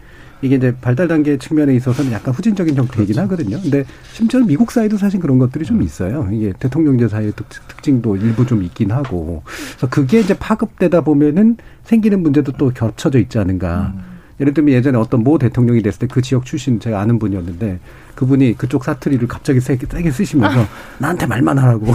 [0.44, 3.22] 이게 이제 발달 단계 측면에 있어서는 약간 후진적인 형태이긴 그렇죠.
[3.22, 3.62] 하거든요.
[3.62, 5.84] 근데 심지어 미국 사회도 사실 그런 것들이 좀 음.
[5.84, 6.28] 있어요.
[6.32, 9.42] 이게 대통령제 사회의 특, 특징도 일부 좀 있긴 하고.
[9.46, 13.94] 그래서 그게 이제 파급되다 보면은 생기는 문제도 또 겹쳐져 있지 않은가.
[13.96, 14.02] 음.
[14.42, 17.80] 예를 들면 예전에 어떤 모 대통령이 됐을 때 그 지역 출신 제가 아는 분이었는데
[18.16, 20.66] 그분이 그쪽 사투리를 갑자기 세게, 세게 쓰시면서
[21.00, 21.88] 나한테 말만 하라고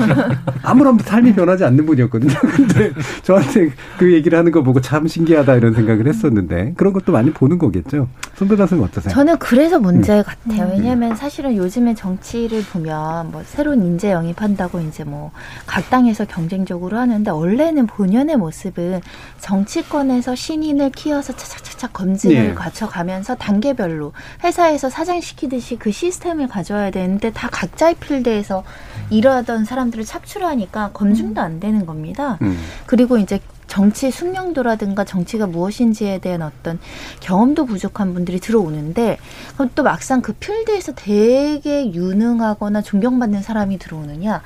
[0.62, 2.34] 아무런 삶이 변하지 않는 분이었거든요.
[2.56, 2.92] 근데
[3.22, 7.58] 저한테 그 얘기를 하는 거 보고 참 신기하다 이런 생각을 했었는데 그런 것도 많이 보는
[7.58, 8.08] 거겠죠.
[8.36, 9.12] 손배다 선생님 어떠세요?
[9.12, 10.22] 저는 그래서 문제 음.
[10.24, 10.66] 같아요.
[10.66, 10.70] 음.
[10.72, 15.30] 왜냐하면 사실은 요즘에 정치를 보면 뭐 새로운 인재 영입한다고 이제 뭐
[15.66, 19.00] 각 당에서 경쟁적으로 하는데 원래는 본연의 모습은
[19.40, 22.54] 정치권에서 신인을 키워서 차차차 집착 검증을 네.
[22.54, 24.12] 거쳐가면서 단계별로
[24.44, 28.64] 회사에서 사장 시키 듯이 그 시스템을 가져와야 되는데 다 각자의 필드에서
[29.10, 32.38] 일하던 사람들을 착출하니까 검증도 안 되는 겁니다.
[32.40, 32.58] 음.
[32.86, 36.80] 그리고 이제 정치 숙명도라든가 정치가 무엇인지에 대한 어떤
[37.20, 39.16] 경험도 부족한 분들이 들어오는데
[39.54, 44.42] 그럼 또 막상 그 필드에서 되게 유능하거나 존경받는 사람이 들어오느냐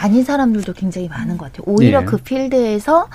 [0.00, 1.64] 아닌 사람들도 굉장히 많은 것 같아요.
[1.66, 2.06] 오히려 네.
[2.06, 3.08] 그 필드에서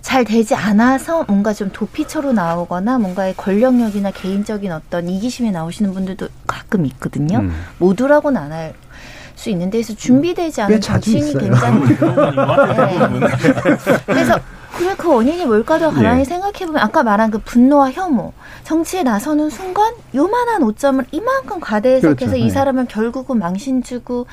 [0.00, 6.86] 잘 되지 않아서 뭔가 좀 도피처로 나오거나 뭔가의 권력력이나 개인적인 어떤 이기심에 나오시는 분들도 가끔
[6.86, 7.40] 있거든요.
[7.40, 7.52] 음.
[7.78, 8.74] 모두라고는 안 할.
[9.36, 11.96] 수 있는데 그래서 준비되지 않은 정신이 굉장히 네.
[14.04, 14.38] 그래서
[14.76, 16.24] 그래 그 원인이 뭘까도 가만히 예.
[16.24, 18.32] 생각해보면 아까 말한 그 분노와 혐오
[18.64, 22.36] 정치에 나서는 순간 요만한 오점을 이만큼 과대 해석해서 그렇죠.
[22.36, 22.50] 이 네.
[22.50, 24.26] 사람을 결국은 망신 주고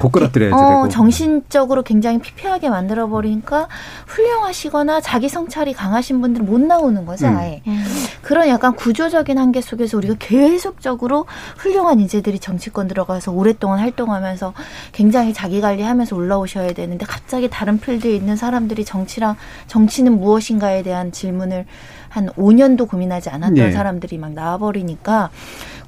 [0.00, 0.88] 고꾸라뜨려야지 어, 되고.
[0.88, 3.68] 정신적으로 굉장히 피폐하게 만들어 버리니까
[4.06, 7.36] 훌륭하시거나 자기 성찰이 강하신 분들은 못 나오는 거죠 음.
[7.36, 7.84] 아예 음.
[8.22, 11.26] 그런 약간 구조적인 한계 속에서 우리가 계속적으로
[11.58, 14.54] 훌륭한 인재들이 정치권 들어가서 오랫동안 활동하면서
[14.92, 19.36] 굉장히 자기 관리하면서 올라오셔야 되는데 갑자기 다른 필드에 있는 사람들이 정치랑
[19.68, 21.66] 정 치는 무엇인가에 대한 질문을
[22.08, 23.72] 한 5년도 고민하지 않았던 네.
[23.72, 25.30] 사람들이 막 나와버리니까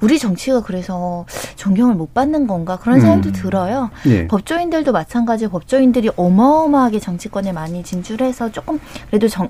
[0.01, 3.33] 우리 정치가 그래서 존경을 못 받는 건가 그런 생각도 음.
[3.33, 3.89] 들어요.
[4.05, 4.27] 네.
[4.27, 8.79] 법조인들도 마찬가지 법조인들이 어마어마하게 정치권에 많이 진출해서 조금
[9.09, 9.49] 그래도 정,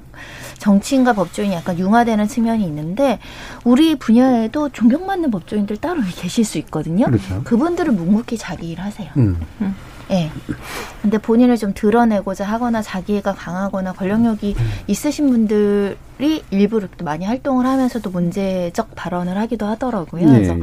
[0.59, 3.19] 정치인과 법조인이 약간 융화되는 측면이 있는데
[3.63, 7.05] 우리 분야에도 존경받는 법조인들 따로 계실 수 있거든요.
[7.05, 7.41] 그렇죠.
[7.43, 9.09] 그분들은 묵묵히 자기 일 하세요.
[9.17, 9.37] 음.
[9.61, 9.75] 음.
[10.09, 10.15] 예.
[10.15, 10.31] 네.
[11.01, 14.55] 근데 본인을 좀 드러내고자 하거나 자기가 강하거나 권력력이
[14.87, 20.25] 있으신 분들이 일부러 또 많이 활동을 하면서도 문제적 발언을 하기도 하더라고요.
[20.25, 20.31] 네.
[20.33, 20.55] 그래서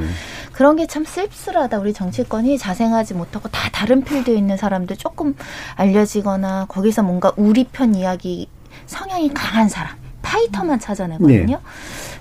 [0.53, 1.79] 그런 게 참 씁쓸하다.
[1.79, 5.35] 우리 정치권이 자생하지 못하고 다 다른 필드에 있는 사람들 조금
[5.77, 8.49] 알려지거나 거기서 뭔가 우리 편 이야기
[8.87, 11.57] 성향이 강한 사람, 파이터만 찾아내거든요.
[11.57, 11.59] 네.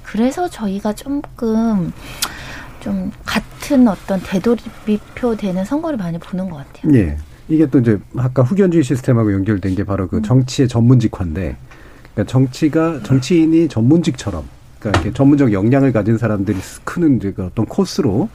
[0.04, 1.92] 그래서 저희가 조금
[2.84, 6.92] 좀 같은 어떤 되돌이표 되는 선거를 많이 보는 것 같아요.
[6.92, 7.18] 네.
[7.48, 10.24] 이게 또 이제 아까 후견주의 시스템하고 연결된 게 바로 그 음.
[10.24, 11.56] 정치의 전문직화인데,
[12.14, 14.44] 그러니까 정치가 정치인이 전문직처럼,
[14.80, 18.30] 그러니까 이렇게 전문적 역량을 가진 사람들이 크는 이제 그 어떤 코스로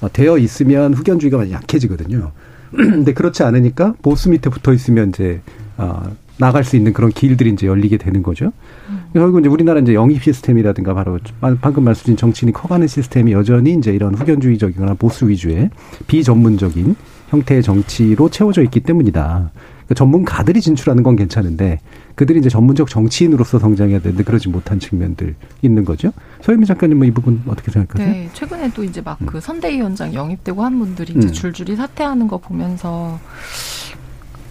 [0.00, 2.32] 어, 되어 있으면 후견주의가 많이 약해지거든요.
[2.76, 5.40] 근데 그렇지 않으니까 보스 밑에 붙어 있으면 이제
[5.78, 8.52] 어, 나갈 수 있는 그런 길들이 이제 열리게 되는 거죠.
[8.88, 9.04] 음.
[9.12, 11.18] 결국 이제 우리나라 이제 영입 시스템이라든가 바로
[11.60, 15.70] 방금 말씀드린 정치인이 커가는 시스템이 여전히 이제 이런 후견주의적이거나 보수 위주의
[16.06, 16.96] 비전문적인
[17.28, 19.50] 형태의 정치로 채워져 있기 때문이다.
[19.84, 21.78] 그러니까 전문가들이 진출하는 건 괜찮은데
[22.14, 26.12] 그들이 이제 전문적 정치인으로서 성장해야 되는데 그러지 못한 측면들 있는 거죠.
[26.42, 28.08] 서유미 작가님 뭐 이 부분 어떻게 생각하세요?
[28.08, 29.40] 네, 최근에 또 이제 막그 음.
[29.40, 31.32] 선대위원장 영입되고 한 분들이 이제 음.
[31.32, 33.18] 줄줄이 사퇴하는 거 보면서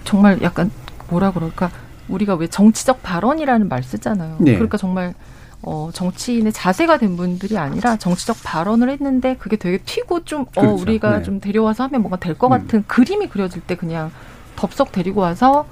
[0.04, 0.69] 정말 약간
[1.13, 1.69] 뭐라 그럴까
[2.10, 4.38] 우리가 왜 정치적 발언이라는 말 쓰잖아요.
[4.39, 4.54] 네.
[4.54, 5.13] 그러니까 정말
[5.62, 10.69] 어, 정치인의 자세가 된 분들이 아니라 정치적 발언을 했는데 그게 되게 튀고 좀, 어, 그렇죠.
[10.69, 11.23] 어, 우리가 네.
[11.23, 12.58] 좀 데려와서 하면 뭔가 될것 음.
[12.58, 12.84] 같은 음.
[12.88, 14.12] 그림이 그려질 때 그냥
[14.58, 15.65] 덥석 데리고 와서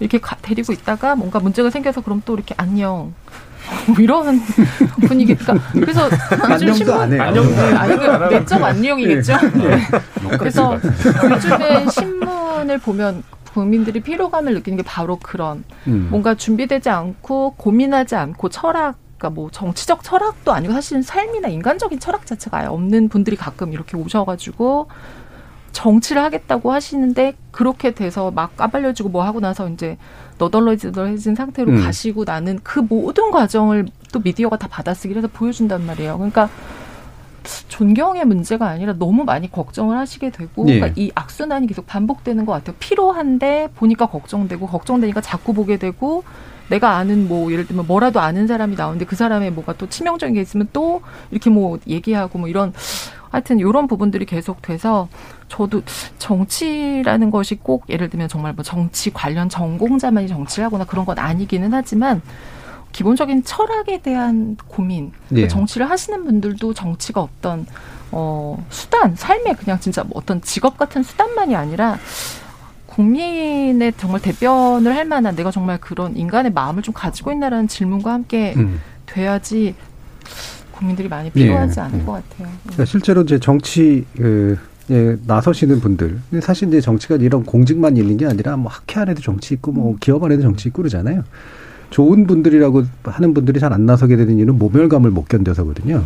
[0.00, 3.14] 이렇게 가, 데리고 있다가 뭔가 문제가 생겨서 그럼 또 이렇게 안녕.
[3.86, 4.40] 뭐 이런
[5.08, 6.08] 분위기가 그래서
[6.52, 7.44] 요즘 신문 안녕
[7.76, 9.36] 아니 그 내적 안녕이겠죠.
[9.54, 9.76] 네.
[9.76, 10.36] 네.
[10.38, 10.78] 그래서
[11.32, 13.24] 요즘에 신문을 보면
[13.56, 16.08] 국민들이 피로감을 느끼는 게 바로 그런 음.
[16.10, 22.26] 뭔가 준비되지 않고 고민하지 않고 철학 그러니까 뭐 정치적 철학도 아니고 사실은 삶이나 인간적인 철학
[22.26, 24.88] 자체가 아예 없는 분들이 가끔 이렇게 오셔가지고
[25.72, 29.96] 정치를 하겠다고 하시는데 그렇게 돼서 막 까발려주고 뭐 하고 나서 이제
[30.38, 31.82] 너덜너덜해진 상태로 음.
[31.82, 36.16] 가시고 나는 그 모든 과정을 또 미디어가 다 받아쓰기를 해서 보여준단 말이에요.
[36.16, 36.48] 그러니까
[37.68, 40.78] 존경의 문제가 아니라 너무 많이 걱정을 하시게 되고 예.
[40.78, 42.76] 그러니까 이 악순환이 계속 반복되는 것 같아요.
[42.78, 46.24] 필요한데 보니까 걱정되고 걱정되니까 자꾸 보게 되고
[46.68, 50.40] 내가 아는 뭐 예를 들면 뭐라도 아는 사람이 나오는데 그 사람의 뭐가 또 치명적인 게
[50.40, 52.72] 있으면 또 이렇게 뭐 얘기하고 뭐 이런
[53.30, 55.08] 하여튼 이런 부분들이 계속 돼서
[55.48, 55.82] 저도
[56.18, 61.72] 정치라는 것이 꼭 예를 들면 정말 뭐 정치 관련 전공자만이 정치를 하거나 그런 건 아니기는
[61.72, 62.22] 하지만
[62.92, 65.48] 기본적인 철학에 대한 고민, 네.
[65.48, 67.66] 정치를 하시는 분들도 정치가 어떤
[68.10, 71.98] 어 수단, 삶의 그냥 진짜 뭐 어떤 직업 같은 수단만이 아니라
[72.86, 78.54] 국민의 정말 대변을 할 만한 내가 정말 그런 인간의 마음을 좀 가지고 있나라는 질문과 함께
[78.56, 78.80] 음.
[79.04, 79.74] 돼야지
[80.72, 81.80] 국민들이 많이 필요하지 네.
[81.82, 82.06] 않을 음.
[82.06, 82.48] 것 같아요.
[82.62, 84.58] 그러니까 실제로 이제 정치 그
[84.90, 86.20] 예, 나서시는 분들.
[86.40, 89.96] 사실 이제 정치가 이런 공직만 있는 게 아니라 뭐 학회 안에도 정치 있고 뭐 음.
[90.00, 91.24] 기업 안에도 정치 있고 그러잖아요.
[91.90, 96.04] 좋은 분들이라고 하는 분들이 잘 안 나서게 되는 이유는 모멸감을 못 견뎌서거든요.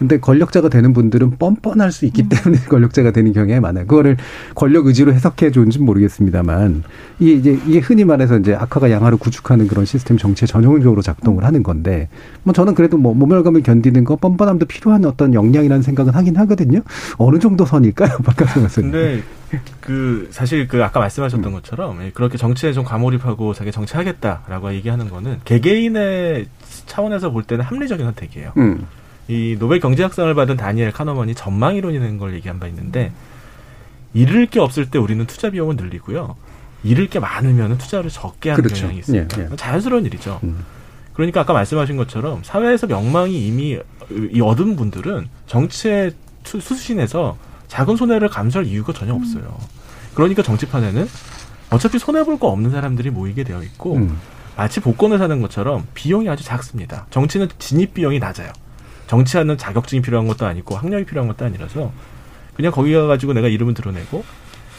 [0.00, 2.28] 근데 권력자가 되는 분들은 뻔뻔할 수 있기 음.
[2.30, 3.86] 때문에 권력자가 되는 경향이 많아요.
[3.86, 4.16] 그거를
[4.54, 6.84] 권력 의지로 해석해 좋은지는 모르겠습니다만
[7.18, 11.62] 이게 이제 이게 흔히 말해서 이제 악화가 양화를 구축하는 그런 시스템 정치에 전형적으로 작동을 하는
[11.62, 12.08] 건데
[12.44, 16.80] 뭐 저는 그래도 뭐 모멸감을 견디는 거 뻔뻔함도 필요한 어떤 역량이라는 생각은 하긴 하거든요.
[17.18, 18.92] 어느 정도 선일까요, 박가수 교수님?
[18.92, 19.22] 근데
[19.82, 21.52] 그 사실 그 아까 말씀하셨던 음.
[21.56, 26.46] 것처럼 그렇게 정치에 좀 과몰입하고 자기 정치하겠다라고 얘기하는 거는 개개인의
[26.86, 28.52] 차원에서 볼 때는 합리적인 선택이에요.
[28.56, 28.86] 음.
[29.30, 33.12] 이 노벨 경제학상을 받은 다니엘 카너먼이 전망 이론이라는 걸 얘기한 바 있는데
[34.12, 36.34] 잃을 게 없을 때 우리는 투자 비용을 늘리고요.
[36.82, 38.80] 잃을 게 많으면 투자를 적게 하는 그렇죠.
[38.82, 39.40] 경향이 있습니다.
[39.40, 39.56] 예, 예.
[39.56, 40.40] 자연스러운 일이죠.
[40.42, 40.64] 음.
[41.12, 43.78] 그러니까 아까 말씀하신 것처럼 사회에서 명망이 이미
[44.32, 46.12] 이 얻은 분들은 정치의
[46.44, 47.36] 수신에서
[47.68, 49.18] 작은 손해를 감수할 이유가 전혀 음.
[49.20, 49.56] 없어요.
[50.14, 51.06] 그러니까 정치판에는
[51.70, 54.18] 어차피 손해 볼 거 없는 사람들이 모이게 되어 있고 음.
[54.56, 57.06] 마치 복권을 사는 것처럼 비용이 아주 작습니다.
[57.10, 58.50] 정치는 진입 비용이 낮아요.
[59.10, 61.90] 정치하는 자격증이 필요한 것도 아니고 학력이 필요한 것도 아니라서
[62.54, 64.24] 그냥 거기 가가지고 내가 이름을 드러내고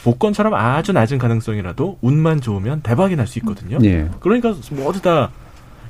[0.06, 3.78] 복권처럼 아주 낮은 가능성이라도 운만 좋으면 대박이 날 수 있거든요.
[3.84, 4.10] 예.
[4.22, 5.30] 그러니까 모두 다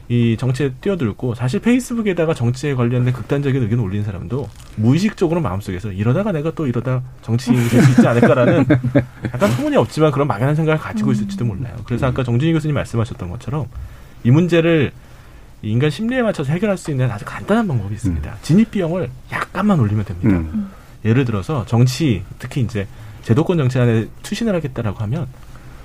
[0.10, 6.52] 이 정치에 뛰어들고 사실 페이스북에다가 정치에 관련된 극단적인 의견을 올리는 사람도 무의식적으로 마음속에서 이러다가 내가
[6.52, 8.66] 또 이러다 정치인이 될 수 있지 않을까라는
[9.34, 11.76] 약간 소문이 없지만 그런 막연한 생각을 가지고 있을지도 몰라요.
[11.86, 13.68] 그래서 아까 정준희 교수님 말씀하셨던 것처럼
[14.26, 14.92] 이 문제를
[15.64, 18.30] 인간 심리에 맞춰서 해결할 수 있는 아주 간단한 방법이 있습니다.
[18.30, 18.36] 음.
[18.42, 20.30] 진입 비용을 약간만 올리면 됩니다.
[20.30, 20.72] 음.
[21.06, 22.88] 예를 들어서 정치 특히 이제
[23.24, 25.28] 제도권 정치안에 추신을 하겠다라고 하면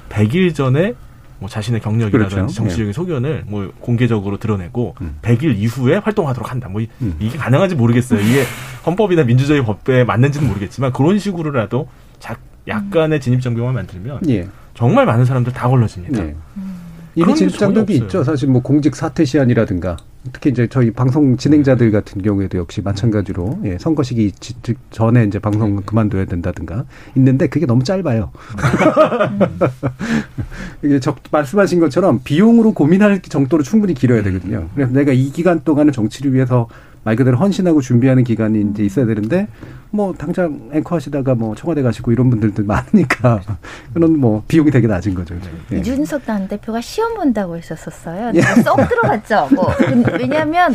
[0.08, 0.94] 100일 전에
[1.38, 2.54] 뭐 자신의 경력이라든지 그렇죠.
[2.54, 2.92] 정치적인 예.
[2.92, 5.18] 소견을 뭐 공개적으로 드러내고 음.
[5.20, 6.68] 100일 이후에 활동하도록 한다.
[6.68, 7.16] 뭐 음.
[7.18, 8.20] 이게 가능한지 모르겠어요.
[8.20, 8.44] 이게
[8.86, 14.48] 헌법이나 민주주의 법에 맞는지는 모르겠지만 그런 식으로라도 작, 약간의 진입 장벽만 만들면 예.
[14.74, 16.22] 정말 많은 사람들 다 걸러집니다.
[16.24, 16.34] 예.
[16.56, 16.85] 음.
[17.16, 18.22] 이미 진입 장벽이 있죠.
[18.22, 19.96] 사실 뭐 공직 사퇴 시한이라든가
[20.32, 24.32] 특히 이제 저희 방송 진행자들 같은 경우에도 역시 마찬가지로 예, 선거 시기
[24.90, 26.84] 전에 이제 방송 그만둬야 된다든가
[27.16, 28.30] 있는데 그게 너무 짧아요.
[30.82, 34.68] 이게 적, 말씀하신 것처럼 비용으로 고민할 정도로 충분히 길어야 되거든요.
[34.74, 36.68] 그래서 내가 이 기간 동안은 정치를 위해서
[37.06, 39.46] 말 그대로 헌신하고 준비하는 기간이 이제 있어야 되는데
[39.90, 43.42] 뭐 당장 앵커 하시다가 뭐 청와대 가시고 이런 분들도 많으니까
[43.94, 45.36] 그런 뭐 비용이 되게 낮은 거죠.
[45.68, 45.78] 네.
[45.78, 48.32] 이준석 당 대표가 시험 본다고 했었었어요.
[48.34, 48.42] 예.
[48.42, 49.48] 쏙 들어갔죠.
[49.54, 49.72] 뭐
[50.18, 50.74] 왜냐하면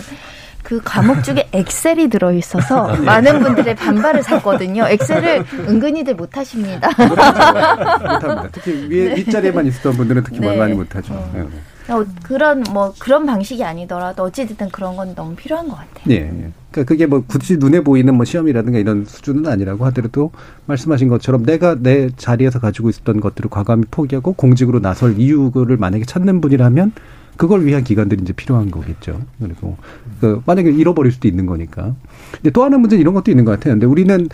[0.63, 3.01] 그 과목 중에 엑셀이 들어 있어서 네.
[3.01, 4.87] 많은 분들의 반발을 샀거든요.
[4.87, 6.87] 엑셀을 은근히들 못 하십니다.
[6.97, 8.47] 못합니다.
[8.53, 9.15] 특히 위, 네.
[9.17, 10.55] 윗자리에만 있었던 분들은 특히 네.
[10.55, 11.13] 많이 못 하죠.
[11.13, 11.29] 어.
[11.35, 11.43] 네.
[11.91, 16.05] 어, 그런 뭐 그런 방식이 아니더라도 어찌됐든 그런 건 너무 필요한 것 같아요.
[16.09, 16.15] 예.
[16.15, 16.51] 예.
[16.71, 20.31] 그러니까 그게 뭐 굳이 눈에 보이는 뭐 시험이라든가 이런 수준은 아니라고 하더라도
[20.67, 26.39] 말씀하신 것처럼 내가 내 자리에서 가지고 있었던 것들을 과감히 포기하고 공직으로 나설 이유를 만약에 찾는
[26.39, 26.93] 분이라면
[27.35, 29.19] 그걸 위한 기관들이 이제 필요한 거겠죠.
[29.39, 29.75] 그리고
[30.21, 31.95] 그 만약에 잃어버릴 수도 있는 거니까.
[32.31, 33.73] 근데 또 하나 문제는 이런 것도 있는 것 같아요.
[33.73, 34.29] 근데 우리는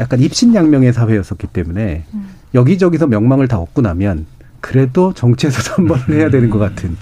[0.00, 2.28] 약간 입신양명의 사회였었기 때문에 음.
[2.54, 4.26] 여기저기서 명망을 다 얻고 나면
[4.60, 6.96] 그래도 정치에서 선발을 해야 되는 것 같은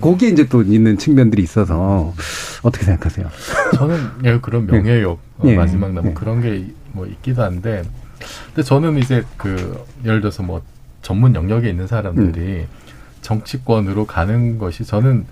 [0.00, 2.14] 거기에 이제 또 있는 측면들이 있어서
[2.62, 3.28] 어떻게 생각하세요?
[3.76, 5.54] 저는 예, 그런 명예욕 네.
[5.54, 6.14] 어, 마지막 남은 네.
[6.14, 7.84] 그런 게 뭐 있기도 한데
[8.46, 10.60] 근데 저는 이제 그 예를 들어서 뭐
[11.02, 12.66] 전문 영역에 있는 사람들이 음.
[13.22, 15.24] 정치권으로 가는 것이 저는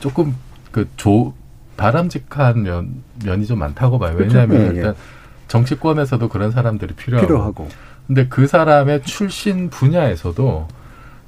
[0.00, 0.34] 조금
[0.70, 1.32] 그 조
[1.78, 4.14] 바람직한 면 면이 좀 많다고 봐요.
[4.18, 4.74] 왜냐하면 그렇죠.
[4.76, 4.94] 일단
[5.48, 7.68] 정치권에서도 그런 사람들이 필요하고, 필요하고.
[8.06, 10.68] 근데 그 사람의 출신 분야에서도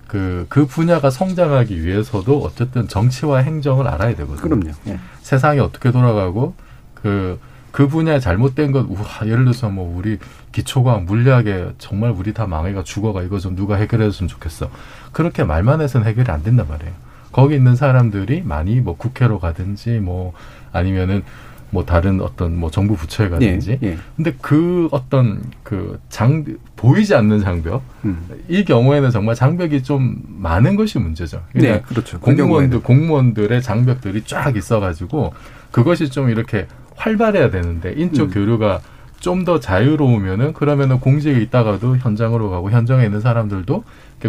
[0.08, 4.40] 그, 그 분야가 성장하기 위해서도 어쨌든 정치와 행정을 알아야 되거든요.
[4.40, 4.70] 그럼요.
[4.88, 4.98] 예.
[5.20, 6.54] 세상이 어떻게 돌아가고,
[6.94, 7.38] 그,
[7.70, 10.18] 그 분야에 잘못된 것, 우와, 예를 들어서 뭐, 우리
[10.52, 14.70] 기초과학, 물리학에 정말 우리 다 망해가 죽어가 이거 좀 누가 해결해줬으면 좋겠어.
[15.12, 16.92] 그렇게 말만 해서는 해결이 안 된단 말이에요.
[17.30, 20.32] 거기 있는 사람들이 많이 뭐 국회로 가든지 뭐
[20.72, 21.22] 아니면은
[21.70, 23.78] 뭐 다른 어떤 뭐 정부 부처에 가든지.
[23.82, 23.98] 예, 예.
[24.16, 26.44] 근데 그 어떤 그 장
[26.76, 28.26] 보이지 않는 장벽 음.
[28.48, 31.42] 이 경우에는 정말 장벽이 좀 많은 것이 문제죠.
[31.52, 32.18] 그러니까 네, 그렇죠.
[32.20, 35.34] 그 공무원들 공무원들의 장벽들이 쫙 있어가지고
[35.72, 38.34] 그것이 좀 이렇게 활발해야 되는데 인적 음.
[38.34, 38.80] 교류가
[39.20, 43.82] 좀 더 자유로우면은 그러면은 공직에 있다가도 현장으로 가고 현장에 있는 사람들도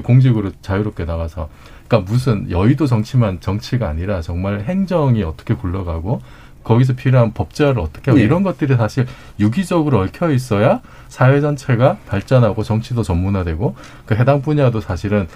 [0.04, 1.48] 공직으로 자유롭게 나가서
[1.88, 6.22] 그러니까 무슨 여의도 정치만 정치가 아니라 정말 행정이 어떻게 굴러가고
[6.70, 8.24] 거기서 필요한 법제화를 어떻게 하고 네.
[8.24, 9.08] 이런 것들이 사실
[9.40, 13.76] 유기적으로 얽혀 있어야 사회 전체가 발전하고 정치도 전문화되고
[14.06, 15.28] 그 해당 분야도 사실은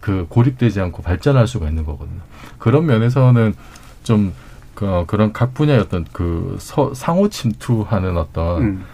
[0.00, 2.20] 그 고립되지 않고 발전할 수가 있는 거거든요.
[2.58, 3.54] 그런 면에서는
[4.02, 4.34] 좀
[4.74, 8.84] 그, 그런 각 분야의 어떤 그 서, 상호 침투하는 어떤 음.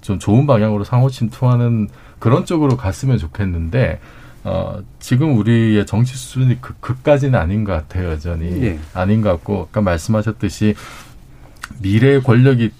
[0.00, 1.88] 좀 좋은 방향으로 상호 침투하는
[2.18, 4.00] 그런 쪽으로 갔으면 좋겠는데
[4.44, 8.46] 어, 지금 우리의 정치 수준이 그, 그까지는 아닌 것 같아요, 여전히.
[8.62, 8.78] 예.
[8.94, 10.74] 아닌 것 같고, 아까 말씀하셨듯이
[11.80, 12.70] 미래의 권력이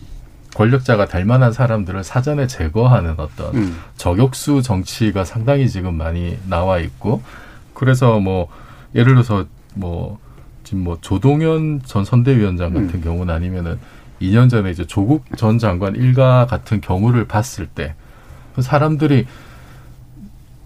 [0.54, 3.78] 권력자가 될 만한 사람들을 사전에 제거하는 어떤 음.
[3.96, 7.22] 저격수 정치가 상당히 지금 많이 나와 있고
[7.74, 8.48] 그래서 뭐
[8.94, 10.18] 예를 들어서 뭐
[10.64, 13.00] 지금 뭐 조동현 전 선대위원장 같은 음.
[13.02, 13.78] 경우는 아니면은
[14.20, 19.26] 2년 전에 이제 조국 전 장관 일가 같은 경우를 봤을 때그 사람들이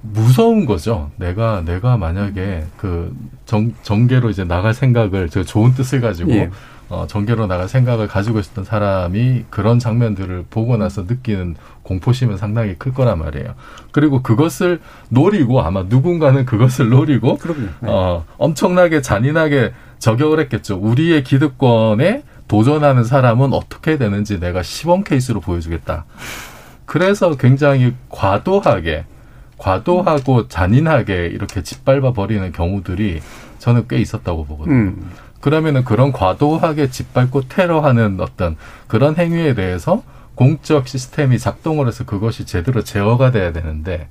[0.01, 1.11] 무서운 거죠.
[1.17, 3.15] 내가 내가 만약에 그
[3.47, 6.51] 정, 정계로 이제 나갈 생각을 저 좋은 뜻을 가지고 예.
[6.93, 12.93] 어, 정계로 나갈 생각을 가지고 있었던 사람이 그런 장면들을 보고 나서 느끼는 공포심은 상당히 클
[12.93, 13.55] 거란 말이에요.
[13.93, 14.79] 그리고 그것을
[15.09, 17.61] 노리고 아마 누군가는 그것을 노리고 그럼요.
[17.81, 17.89] 네.
[17.89, 20.79] 어, 엄청나게 잔인하게 저격을 했겠죠.
[20.79, 26.05] 우리의 기득권에 도전하는 사람은 어떻게 되는지 내가 시범 케이스로 보여주겠다.
[26.85, 29.07] 그래서 굉장히 과도하게
[29.57, 33.23] 과도하고 잔인하게 이렇게 짓밟아 버리는 경우들이
[33.61, 34.75] 저는 꽤 있었다고 보거든요.
[34.75, 35.11] 음.
[35.43, 40.05] 그러면은 그런 과도하게 짓밟고 테러하는 어떤 그런 행위에 대해서
[40.37, 44.09] 공적 시스템이 작동을 해서 그것이 제대로 제어가 돼야 되는데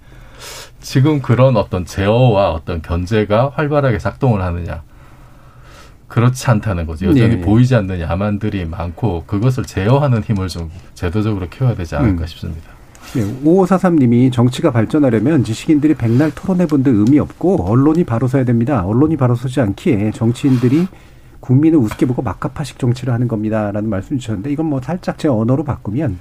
[0.82, 4.84] 지금 그런 어떤 제어와 어떤 견제가 활발하게 작동을 하느냐.
[6.10, 7.06] 그렇지 않다는 거죠.
[7.06, 7.42] 여전히 네.
[7.42, 12.28] 보이지 않는 야만들이 많고 그것을 제어하는 힘을 좀 제도적으로 키워야 되지 않을까 음.
[12.28, 12.70] 싶습니다.
[13.16, 18.84] 네, 5543님이 정치가 발전하려면 지식인들이 백날 토론해본들 의미 없고 언론이 바로 서야 됩니다.
[18.86, 20.88] 언론이 바로 서지 않기에 정치인들이
[21.42, 26.18] 국민을 우습게 보고 막가파식 정치를 하는 겁니다라는 말씀 주셨는데 이건 뭐 살짝 제 언어로 바꾸면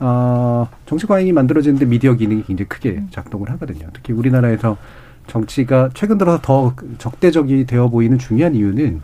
[0.00, 3.08] 어, 정치 과잉이 만들어지는데 미디어 기능이 굉장히 크게 음.
[3.10, 3.86] 작동을 하거든요.
[3.92, 4.76] 특히 우리나라에서
[5.26, 9.02] 정치가 최근 들어서 더 적대적이 되어 보이는 중요한 이유는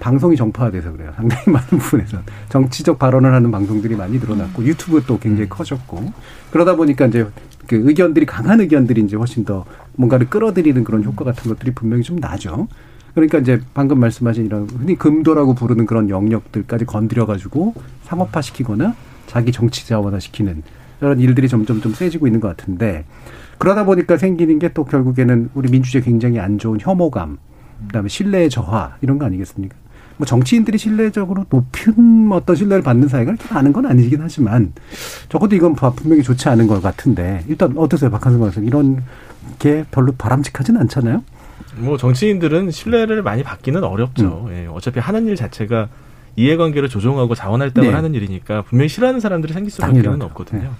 [0.00, 1.12] 방송이 정파화돼서 그래요.
[1.16, 2.18] 상당히 많은 부분에서
[2.48, 5.50] 정치적 발언을 하는 방송들이 많이 늘어났고 유튜브 또 굉장히 음.
[5.50, 6.12] 커졌고
[6.50, 7.26] 그러다 보니까 이제
[7.66, 9.64] 그 의견들이 강한 의견들이 이제 훨씬 더
[9.96, 12.68] 뭔가를 끌어들이는 그런 효과 같은 것들이 분명히 좀 나죠.
[13.18, 18.94] 그러니까 이제 방금 말씀하신 이런 흔히 금도라고 부르는 그런 영역들까지 건드려 가지고 상업화 시키거나
[19.26, 20.62] 자기 정치 자원화 시키는
[21.00, 23.04] 그런 일들이 점점 좀 세지고 있는 것 같은데
[23.58, 27.38] 그러다 보니까 생기는 게 또 결국에는 우리 민주주의 굉장히 안 좋은 혐오감,
[27.88, 29.74] 그다음에 신뢰의 저하 이런 거 아니겠습니까?
[30.16, 34.72] 뭐 정치인들이 신뢰적으로 높은 어떤 신뢰를 받는 사회가 이렇게 많은 건 아니긴 하지만
[35.28, 39.02] 적어도 이건 분명히 좋지 않은 것 같은데 일단 어떠세요, 박한승 박사 이런
[39.58, 41.22] 게 별로 바람직하진 않잖아요.
[41.78, 44.46] 뭐 정치인들은 신뢰를 많이 받기는 어렵죠.
[44.48, 44.52] 음.
[44.52, 45.88] 예, 어차피 하는 일 자체가
[46.36, 47.94] 이해관계를 조정하고 자원할당을 네.
[47.94, 50.62] 하는 일이니까 분명히 싫어하는 사람들이 생길 수밖에는 없거든요.
[50.62, 50.70] 네.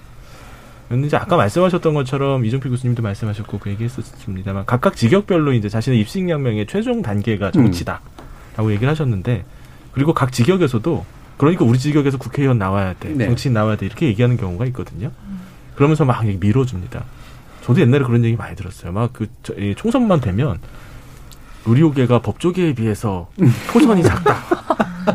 [0.88, 6.28] 근데 이제 아까 말씀하셨던 것처럼 이종필 교수님도 말씀하셨고 그 얘기했었습니다만 각각 직역별로 이제 자신의 입식
[6.28, 8.02] 양명의 최종 단계가 정치다라고
[8.60, 8.70] 음.
[8.70, 9.44] 얘기를 하셨는데
[9.92, 11.04] 그리고 각 직역에서도
[11.36, 13.26] 그러니까 우리 직역에서 국회의원 나와야 돼, 네.
[13.26, 15.10] 정치인 나와야 돼 이렇게 얘기하는 경우가 있거든요.
[15.74, 17.04] 그러면서 막 밀어줍니다.
[17.62, 18.92] 저도 옛날에 그런 얘기 많이 들었어요.
[18.92, 19.28] 막 그
[19.76, 20.58] 총선만 되면
[21.68, 23.28] 의료계가 법조계에 비해서
[23.72, 24.36] 포선이 작다.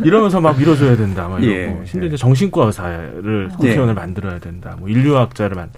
[0.04, 1.28] 이러면서 막 밀어줘야 된다.
[1.28, 1.86] 막 이러고 예.
[1.86, 3.96] 심지어 이제 정신과 의사를 국회의원을 예.
[3.96, 4.76] 만들어야 된다.
[4.80, 5.70] 뭐 인류학자를 만.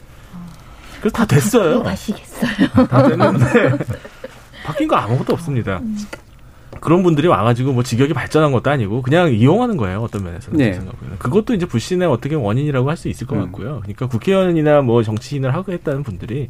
[1.00, 1.84] 그래서 다 됐어요.
[1.84, 2.68] 마시겠어요.
[2.88, 3.78] 다 됐는데
[4.66, 5.82] 바뀐 거 아무것도 없습니다.
[6.80, 10.80] 그런 분들이 와가지고 뭐 직역이 발전한 것도 아니고 그냥 이용하는 거예요 어떤 면에서는 네.
[11.18, 13.42] 그것도 이제 불신의 어떻게 원인이라고 할 수 있을 것 음.
[13.46, 13.80] 같고요.
[13.82, 16.50] 그러니까 국회의원이나 뭐 정치인을 하고 했다는 분들이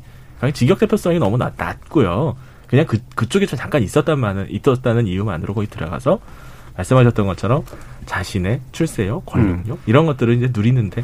[0.53, 2.35] 직역 대표성이 너무 낮, 낮고요.
[2.67, 6.19] 그냥 그 그쪽에 잠깐 있었단 있었다는 이유만으로 거기 들어가서
[6.77, 7.63] 말씀하셨던 것처럼
[8.05, 9.83] 자신의 출세력, 권력력 음.
[9.85, 11.03] 이런 것들을 이제 누리는데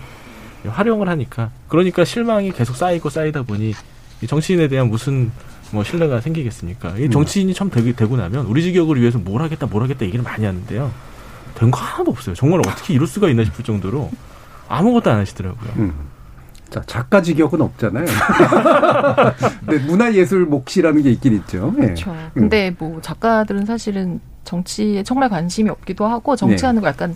[0.67, 3.73] 활용을 하니까 그러니까 실망이 계속 쌓이고 쌓이다 보니
[4.27, 5.31] 정치인에 대한 무슨
[5.71, 6.97] 뭐 신뢰가 생기겠습니까?
[6.97, 7.11] 이 음.
[7.11, 10.91] 정치인이 처음 되고, 되고 나면 우리 직역을 위해서 뭘 하겠다, 뭘 하겠다 얘기를 많이 하는데요.
[11.55, 12.35] 된 거 하나도 없어요.
[12.35, 14.11] 정말 어떻게 이럴 수가 있나 싶을 정도로
[14.67, 15.71] 아무것도 안 하시더라고요.
[15.77, 15.93] 음.
[16.71, 18.05] 자, 작가 직역은 없잖아요.
[19.67, 21.73] 네, 문화예술 몫이라는 게 있긴 있죠.
[21.77, 21.81] 예.
[21.81, 22.11] 그렇죠.
[22.13, 22.29] 네.
[22.33, 26.81] 근데 뭐 작가들은 사실은 정치에 정말 관심이 없기도 하고 정치하는 네.
[26.81, 27.15] 거 약간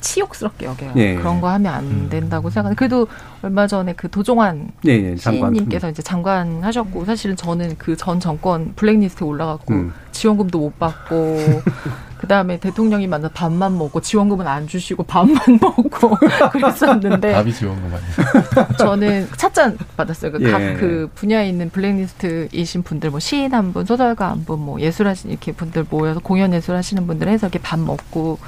[0.00, 0.92] 치욕스럽게 여겨요.
[0.96, 1.16] 예.
[1.16, 2.06] 그런 거 하면 안 음.
[2.10, 2.76] 된다고 생각하는.
[2.76, 3.08] 그래도
[3.42, 8.72] 얼마 전에 그 도종환 예, 예, 시인님께서 이제 장관 하셨고 사실은 저는 그 전 정권
[8.74, 9.92] 블랙리스트에 올라갔고 음.
[10.10, 11.38] 지원금도 못 받고
[12.18, 16.16] 그 다음에 대통령이 만나 밥만 먹고 지원금은 안 주시고 밥만 먹고
[16.52, 18.76] 그랬었는데 밥이 지원금 아니에요?
[18.78, 20.32] 저는 찻잔 받았어요.
[20.32, 20.74] 그, 예.
[20.74, 25.52] 그 분야에 있는 블랙리스트이신 분들, 뭐 시인 한 분, 소설가 한 분, 뭐 예술하신 이렇게
[25.52, 28.38] 분들 모여서 공연 예술하시는 분들 해서 이렇게 밥 먹고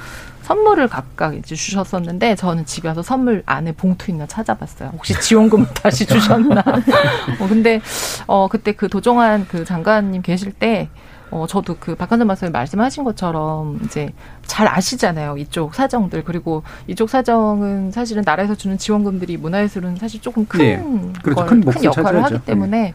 [0.43, 4.84] 선물을 각각 이제 주셨었는데 저는 집에 와서 선물 안에 봉투 있나 찾아봤어요.
[4.93, 6.61] 혹시 지원금 다시 주셨나?
[7.39, 7.81] 어, 근데
[8.27, 10.89] 어 그때 그 도종환 그 장관님 계실 때
[11.31, 14.13] 어, 저도 그 박한선 박사님 말씀하신 것처럼 이제
[14.45, 15.37] 잘 아시잖아요.
[15.37, 16.23] 이쪽 사정들.
[16.23, 21.21] 그리고 이쪽 사정은 사실은 나라에서 주는 지원금들이 문화예술은 사실 조금 큰, 네.
[21.23, 21.45] 그렇죠.
[21.45, 22.93] 큰, 큰 역할을 하기 때문에, 네.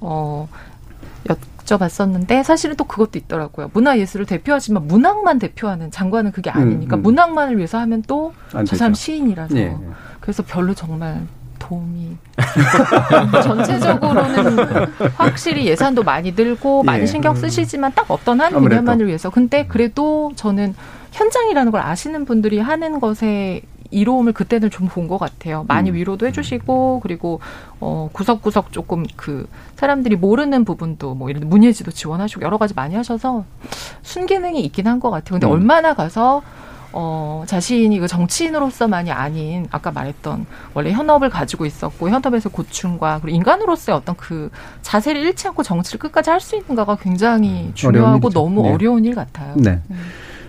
[0.00, 0.48] 어,
[1.26, 3.70] 여쭤봤었는데 사실은 또 그것도 있더라고요.
[3.72, 7.02] 문화예술을 대표하지만 문학만 대표하는 장관은 그게 아니니까 음, 음.
[7.02, 8.32] 문학만을 위해서 하면 또
[8.66, 9.54] 저 사람 시인이라서.
[9.54, 9.76] 네.
[10.30, 11.22] 그래서 별로 정말
[11.58, 12.16] 도움이
[13.42, 14.58] 전체적으로는
[15.16, 17.06] 확실히 예산도 많이 들고 많이 예.
[17.06, 20.74] 신경 쓰시지만 딱 어떤 한 분야만을 위해서 근데 그래도 저는
[21.10, 25.64] 현장이라는 걸 아시는 분들이 하는 것에 이로움을 그때는 좀 본 것 같아요.
[25.66, 25.96] 많이 음.
[25.96, 27.40] 위로도 해주시고 그리고
[27.80, 33.44] 어 구석구석 조금 그 사람들이 모르는 부분도 뭐 이런 문예지도 지원하시고 여러 가지 많이 하셔서
[34.02, 35.40] 순기능이 있긴 한 것 같아요.
[35.40, 35.50] 근데 음.
[35.52, 36.42] 얼마나 가서
[36.92, 43.96] 어, 자신이 그 정치인으로서만이 아닌 아까 말했던 원래 현업을 가지고 있었고 현업에서 고충과 그리고 인간으로서의
[43.96, 44.50] 어떤 그
[44.82, 48.72] 자세를 잃지 않고 정치를 끝까지 할 수 있는가가 굉장히 음, 중요하고 너무 네.
[48.72, 49.54] 어려운 일 같아요.
[49.56, 49.78] 네.
[49.90, 49.96] 음.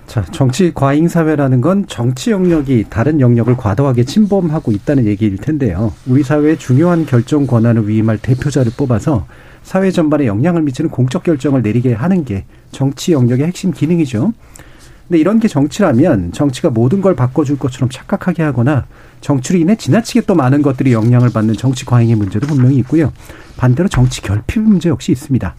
[0.08, 5.94] 자, 정치 과잉 사회라는 건 정치 영역이 다른 영역을 과도하게 침범하고 있다는 얘기일 텐데요.
[6.06, 9.26] 우리 사회의 중요한 결정 권한을 위임할 대표자를 뽑아서
[9.64, 14.34] 사회 전반에 영향을 미치는 공적 결정을 내리게 하는 게 정치 영역의 핵심 기능이죠.
[15.12, 18.86] 근데 이런 게 정치라면 정치가 모든 걸 바꿔줄 것처럼 착각하게 하거나
[19.20, 23.12] 정치로 인해 지나치게 또 많은 것들이 영향을 받는 정치 과잉의 문제도 분명히 있고요.
[23.58, 25.54] 반대로 정치 결핍 문제 역시 있습니다.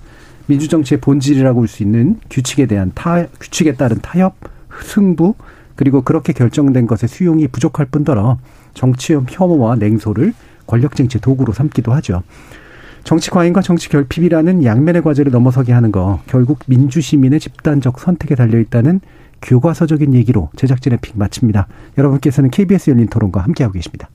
[0.46, 4.36] 민주정치의 본질이라고 볼 수 있는 규칙에 대한 타, 규칙에 따른 타협,
[4.84, 5.34] 승부,
[5.76, 8.38] 그리고 그렇게 결정된 것의 수용이 부족할 뿐더러
[8.72, 10.32] 정치 혐오와 냉소를
[10.66, 12.22] 권력쟁취 도구로 삼기도 하죠.
[13.04, 18.58] 정치 과잉과 정치 결핍이라는 양면의 과제를 넘어서게 하는 거 결국 민주 시민의 집단적 선택에 달려
[18.58, 19.02] 있다는
[19.42, 21.68] 교과서적인 얘기로 제작진의 픽 마칩니다.
[21.98, 24.08] 여러분께서는 KBS 열린 토론과 함께하고 계십니다.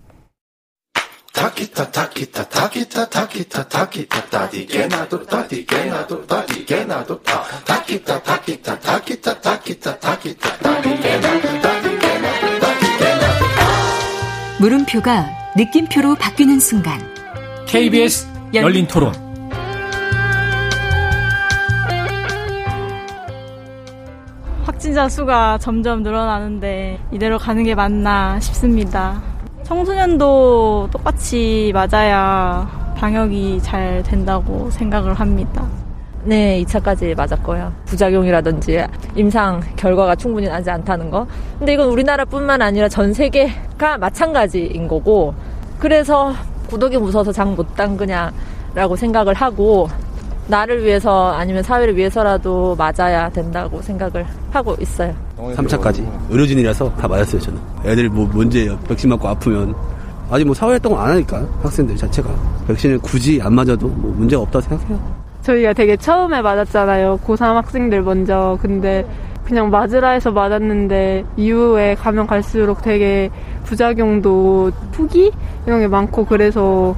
[14.59, 16.99] 물음표가 느낌표로 바뀌는 순간
[17.67, 19.26] KBS 열린 토론
[24.67, 29.21] 확진자 수가 점점 늘어나는데 이대로 가는 게 맞나 싶습니다.
[29.63, 35.65] 청소년도 똑같이 맞아야 방역이 잘 된다고 생각을 합니다.
[36.25, 37.71] 네, 2차까지 맞았고요.
[37.85, 38.83] 부작용이라든지
[39.15, 41.25] 임상 결과가 충분히 나지 않다는 거.
[41.57, 45.33] 근데 이건 우리나라뿐만 아니라 전 세계가 마찬가지인 거고,
[45.79, 46.33] 그래서
[46.69, 49.87] 구독이 무서워서 장 못 담그냐라고 생각을 하고,
[50.47, 55.13] 나를 위해서 아니면 사회를 위해서라도 맞아야 된다고 생각을 하고 있어요.
[55.37, 57.59] 3차까지 의료진이라서 다 맞았어요 저는.
[57.85, 58.77] 애들 뭐 문제예요.
[58.87, 59.75] 백신 맞고 아프면
[60.29, 62.29] 아직 뭐 사회활동 안 하니까 학생들 자체가
[62.67, 64.99] 백신을 굳이 안 맞아도 뭐 문제가 없다고 생각해요.
[65.41, 67.19] 저희가 되게 처음에 맞았잖아요.
[67.25, 68.57] 고3 학생들 먼저.
[68.61, 69.05] 근데
[69.45, 73.29] 그냥 맞으라 해서 맞았는데 이후에 가면 갈수록 되게
[73.63, 75.31] 부작용도 후기
[75.65, 76.95] 이런 게 많고 그래서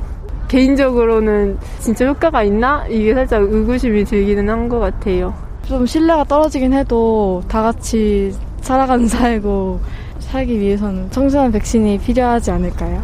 [0.49, 2.85] 개인적으로는 진짜 효과가 있나?
[2.89, 5.33] 이게 살짝 의구심이 들기는 한 것 같아요.
[5.63, 9.79] 좀 신뢰가 떨어지긴 해도 다 같이 살아가는 사회고
[10.19, 13.01] 살기 위해서는 청소년 백신이 필요하지 않을까요?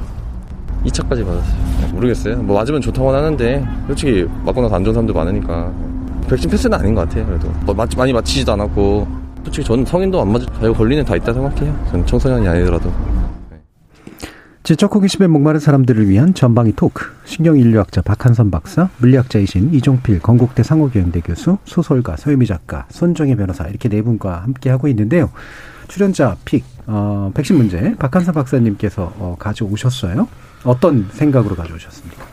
[0.85, 1.93] 2차까지 맞았어요.
[1.93, 2.35] 모르겠어요.
[2.43, 5.71] 뭐 맞으면 좋다고 하는데 솔직히 맞고 나서 안 좋은 사람도 많으니까
[6.29, 7.25] 백신 패스는 아닌 것 같아요.
[7.27, 9.07] 그래도 뭐 맞, 많이 맞히지도 않았고
[9.43, 11.75] 솔직히 저는 성인도 안 맞을 자유 권리는 다 있다 생각해요.
[11.91, 12.91] 저는 청소년이 아니더라도.
[14.65, 17.05] 지적 호기심에 목마른 사람들을 위한 전방위 토크.
[17.25, 24.01] 신경인류학자 박한선 박사, 물리학자이신 이종필 건국대 상호교양대 교수, 소설가 서유미 작가, 손정혜 변호사 이렇게 네
[24.01, 25.29] 분과 함께 하고 있는데요.
[25.87, 30.27] 출연자 픽 어, 백신 문제 박한선 박사님께서 어, 가져오셨어요.
[30.63, 32.25] 어떤 생각으로 가져오셨습니까?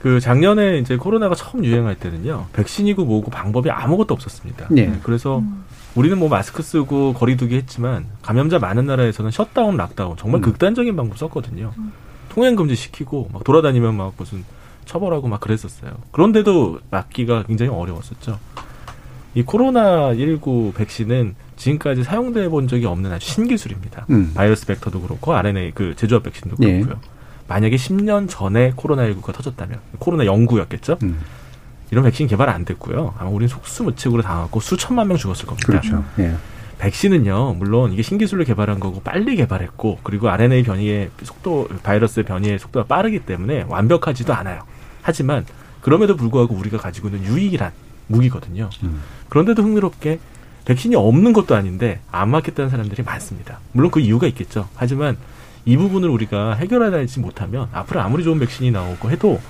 [0.00, 4.66] 그 작년에 이제 코로나가 처음 유행할 때는요 백신이고 뭐고 방법이 아무것도 없었습니다.
[4.72, 4.92] 네.
[5.04, 5.62] 그래서 음.
[5.96, 10.42] 우리는 뭐 마스크 쓰고 거리두기 했지만 감염자 많은 나라에서는 shutdown, lockdown 정말 음.
[10.42, 11.72] 극단적인 방법 썼거든요.
[11.78, 11.92] 음.
[12.28, 14.44] 통행 금지 시키고 막 돌아다니면 막 무슨
[14.84, 15.92] 처벌하고 막 그랬었어요.
[16.12, 18.38] 그런데도 막기가 굉장히 어려웠었죠.
[19.34, 24.06] 이 코로나 19 백신은 지금까지 사용돼 본 적이 없는 아주 신기술입니다.
[24.10, 24.32] 음.
[24.34, 26.72] 바이러스 벡터도 그렇고 RNA 그 재조합 백신도 예.
[26.72, 27.00] 그렇고요.
[27.02, 27.08] 예.
[27.48, 30.98] 만약에 10년 전에 코로나 19가 터졌다면 코로나 영구였겠죠.
[31.02, 31.20] 음.
[31.90, 33.14] 이런 백신 개발 안 됐고요.
[33.18, 35.66] 아마 우리는 속수무책으로 당하고 수천만 명 죽었을 겁니다.
[35.66, 36.04] 그렇죠.
[36.18, 36.34] 예.
[36.78, 42.86] 백신은요, 물론 이게 신기술로 개발한 거고 빨리 개발했고 그리고 RNA 변이의 속도, 바이러스 변이의 속도가
[42.86, 44.62] 빠르기 때문에 완벽하지도 않아요.
[45.00, 45.46] 하지만
[45.80, 47.72] 그럼에도 불구하고 우리가 가지고 있는 유일한
[48.08, 48.68] 무기거든요.
[48.82, 49.02] 음.
[49.28, 50.18] 그런데도 흥미롭게
[50.64, 53.60] 백신이 없는 것도 아닌데 안 맞겠다는 사람들이 많습니다.
[53.72, 54.68] 물론 그 이유가 있겠죠.
[54.74, 55.16] 하지만
[55.64, 59.40] 이 부분을 우리가 해결하지 못하면 앞으로 아무리 좋은 백신이 나오고 해도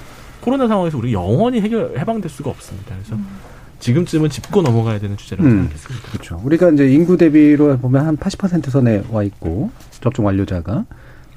[0.46, 2.94] 코로나 상황에서 우리 영원히 해결 해방될 수가 없습니다.
[2.94, 3.26] 그래서 음.
[3.80, 5.56] 지금쯤은 짚고 넘어가야 되는 주제라고 음.
[5.56, 6.08] 생각했습니다.
[6.12, 6.40] 그렇죠.
[6.44, 9.70] 우리가 이제 인구 대비로 보면 한 80% 선에 와 있고
[10.00, 10.84] 접종 완료자가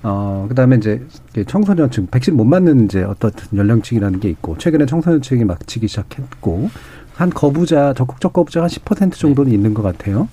[0.04, 1.02] 어 그다음에 이제
[1.48, 6.70] 청소년층 백신 못 맞는 이제 어떤 연령층이라는 게 있고 최근에 청소년층이 맞히기 시작했고
[7.16, 9.56] 한 거부자 적극적 거부자 한 10% 정도는 네.
[9.56, 10.30] 있는 것 같아요.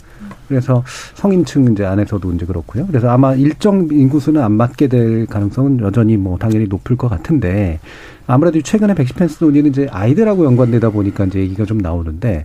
[0.49, 0.85] 그래서
[1.15, 2.87] 성인층 이제 안에서도 이제 그렇고요.
[2.87, 7.81] 그래서 아마 일정 인구수는 안 맞게 될 가능성은 여전히 뭐 당연히 높을 것 같은데
[8.27, 12.45] 아무래도 최근에 백신 펜스 논의는 이제 아이들하고 연관되다 보니까 이제 얘기가 좀 나오는데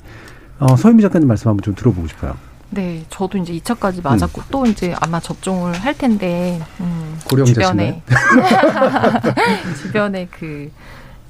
[0.59, 2.35] 어, 서유미 작가님 말씀 한번 좀 들어보고 싶어요.
[2.69, 4.45] 네, 저도 이제 2차까지 맞았고 음.
[4.49, 8.01] 또 이제 아마 접종을 할 텐데 음, 주변에
[9.81, 10.71] 주변에 그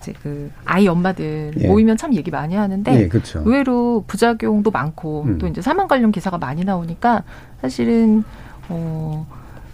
[0.02, 1.68] 이제 그 아이 엄마들 예.
[1.68, 3.42] 모이면 참 얘기 많이 하는데 예, 그렇죠.
[3.46, 5.38] 의외로 부작용도 많고 음.
[5.38, 7.24] 또 이제 사망 관련 기사가 많이 나오니까
[7.62, 8.24] 사실은
[8.68, 9.26] 어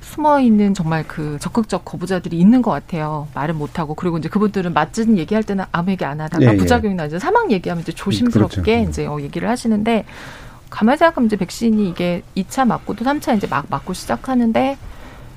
[0.02, 3.28] 숨어 있는 정말 그 적극적 거부자들이 있는 것 같아요.
[3.34, 6.58] 말은 못 하고 그리고 이제 그분들은 맞은 얘기할 때는 아무 얘기 안 하다가 예, 예.
[6.58, 8.90] 부작용이나 이제 사망 얘기하면 이제 조심스럽게 그렇죠.
[8.90, 10.06] 이제 어 얘기를 하시는데
[10.70, 14.78] 가만히 생각하면 이제 백신이 이게 2차 맞고도 3차 이제 막 맞고 시작하는데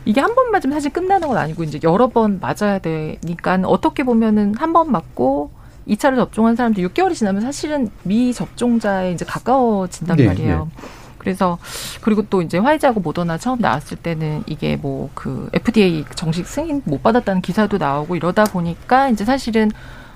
[0.04, 4.54] 이게 한 번 맞으면 사실 끝나는 건 아니고 이제 여러 번 맞아야 되니까 어떻게 보면은
[4.56, 5.50] 한 번 맞고
[5.88, 10.68] 2차를 접종한 사람도 6개월이 지나면 사실은 미접종자에 이제 가까워진단 네, 말이에요.
[10.74, 10.82] 네.
[11.18, 11.58] 그래서
[12.00, 17.02] 그리고 또 이제 화이자하고 모더나 처음 나왔을 때는 이게 뭐 그 FDA 정식 승인 못
[17.02, 19.70] 받았다는 기사도 나오고 이러다 보니까 이제 사실은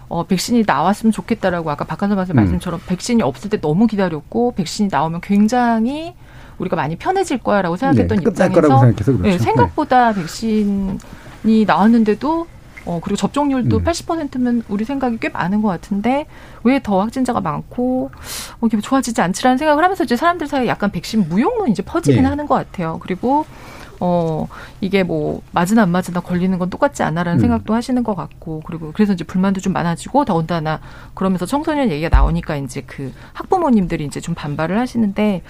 [0.09, 2.37] 어, 백신이 나왔으면 좋겠다라고 아까 박한선 박사 음.
[2.37, 6.15] 말씀처럼 백신이 없을 때 너무 기다렸고 백신이 나오면 굉장히
[6.59, 9.23] 우리가 많이 편해질 거야라고 생각했던 네, 입장에서 그렇죠.
[9.23, 10.21] 네, 생각보다 네.
[10.23, 12.47] 백신이 나왔는데도
[12.87, 13.85] 어, 그리고 접종률도 음.
[13.85, 16.27] 80%면 우리 생각이 꽤 많은 것 같은데
[16.65, 18.11] 왜 더 확진자가 많고
[18.61, 22.29] 어, 이게 좋아지지 않지라는 생각을 하면서 이제 사람들 사이에 약간 백신 무용론 이제 퍼지긴 네.
[22.29, 22.99] 하는 것 같아요.
[23.01, 23.47] 그리고
[24.07, 24.47] 어,
[24.83, 27.41] 이게 뭐, 맞으나 안 맞으나 걸리는 건 똑같지 않아라는 음.
[27.41, 30.81] 생각도 하시는 것 같고, 그리고 그래서 이제 불만도 좀 많아지고, 더군다나
[31.15, 35.41] 그러면서 청소년 얘기가 나오니까 이제 그 학부모님들이 이제 좀 반발을 하시는데,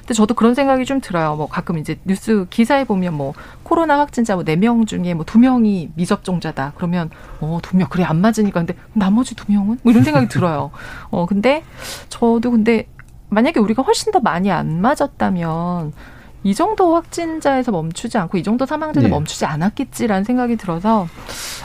[0.00, 1.36] 근데 저도 그런 생각이 좀 들어요.
[1.36, 3.32] 뭐 가끔 이제 뉴스 기사에 보면 뭐,
[3.62, 6.74] 코로나 확진자 뭐 네 명 중에 뭐 두 명이 미접종자다.
[6.76, 7.08] 그러면,
[7.40, 8.60] 어, 두 명, 그래, 안 맞으니까.
[8.60, 9.78] 근데 나머지 두 명은?
[9.82, 10.70] 뭐 이런 생각이 들어요.
[11.08, 11.64] 어, 근데
[12.10, 12.88] 저도 근데
[13.30, 15.94] 만약에 우리가 훨씬 더 많이 안 맞았다면,
[16.44, 19.14] 이 정도 확진자에서 멈추지 않고 이 정도 사망자는 네.
[19.14, 21.06] 멈추지 않았겠지라는 생각이 들어서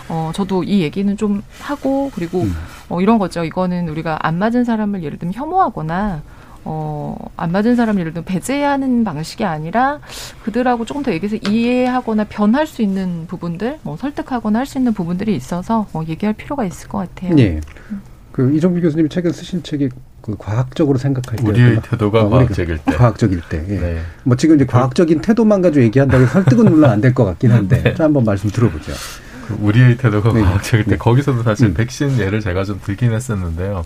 [0.09, 2.53] 어 저도 이 얘기는 좀 하고 그리고 음.
[2.89, 3.43] 어 이런 거죠.
[3.43, 6.21] 이거는 우리가 안 맞은 사람을 예를 들면 혐오하거나
[6.69, 9.99] 어, 안 맞은 사람을 예를 들면 배제하는 방식이 아니라
[10.43, 15.33] 그들하고 조금 더 얘기해서 이해하거나 변할 수 있는 부분들, 뭐 설득하거나 할 수 있는 부분들이
[15.33, 17.35] 있어서 어, 얘기할 필요가 있을 것 같아요.
[17.35, 17.61] 네.
[18.33, 19.95] 그 이종필 교수님이 최근 쓰신 책이 그
[20.35, 23.65] 과학적으로 생각할 때 우리의 태도가 어, 과학적일 때 과학적일 때.
[23.69, 23.79] 예.
[23.79, 24.01] 네.
[24.23, 27.95] 뭐 지금 이제 과학적인 태도만 가지고 얘기한다고 설득은 물론 안 될 것 같긴 한데 네.
[27.97, 28.91] 한번 말씀 들어보죠.
[29.47, 30.41] 그 우리의 태도가 네.
[30.41, 30.97] 과학적일 때 네.
[30.97, 31.73] 거기서도 사실 음.
[31.73, 33.85] 백신 예를 제가 좀 들긴 했었는데요.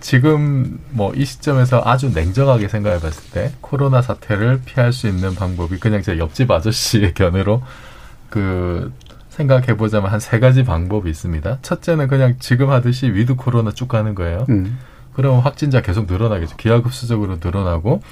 [0.00, 5.78] 지금 뭐 이 시점에서 아주 냉정하게 생각해 봤을 때 코로나 사태를 피할 수 있는 방법이
[5.78, 7.62] 그냥 제 옆집 아저씨의 견해로
[8.30, 8.92] 그
[9.30, 11.58] 생각해 보자면 한 세 가지 방법이 있습니다.
[11.62, 14.46] 첫째는 그냥 지금 하듯이 with 코로나 쭉 가는 거예요.
[14.48, 14.78] 음.
[15.16, 16.56] 그럼 확진자 계속 늘어나겠죠.
[16.58, 18.02] 기하급수적으로 늘어나고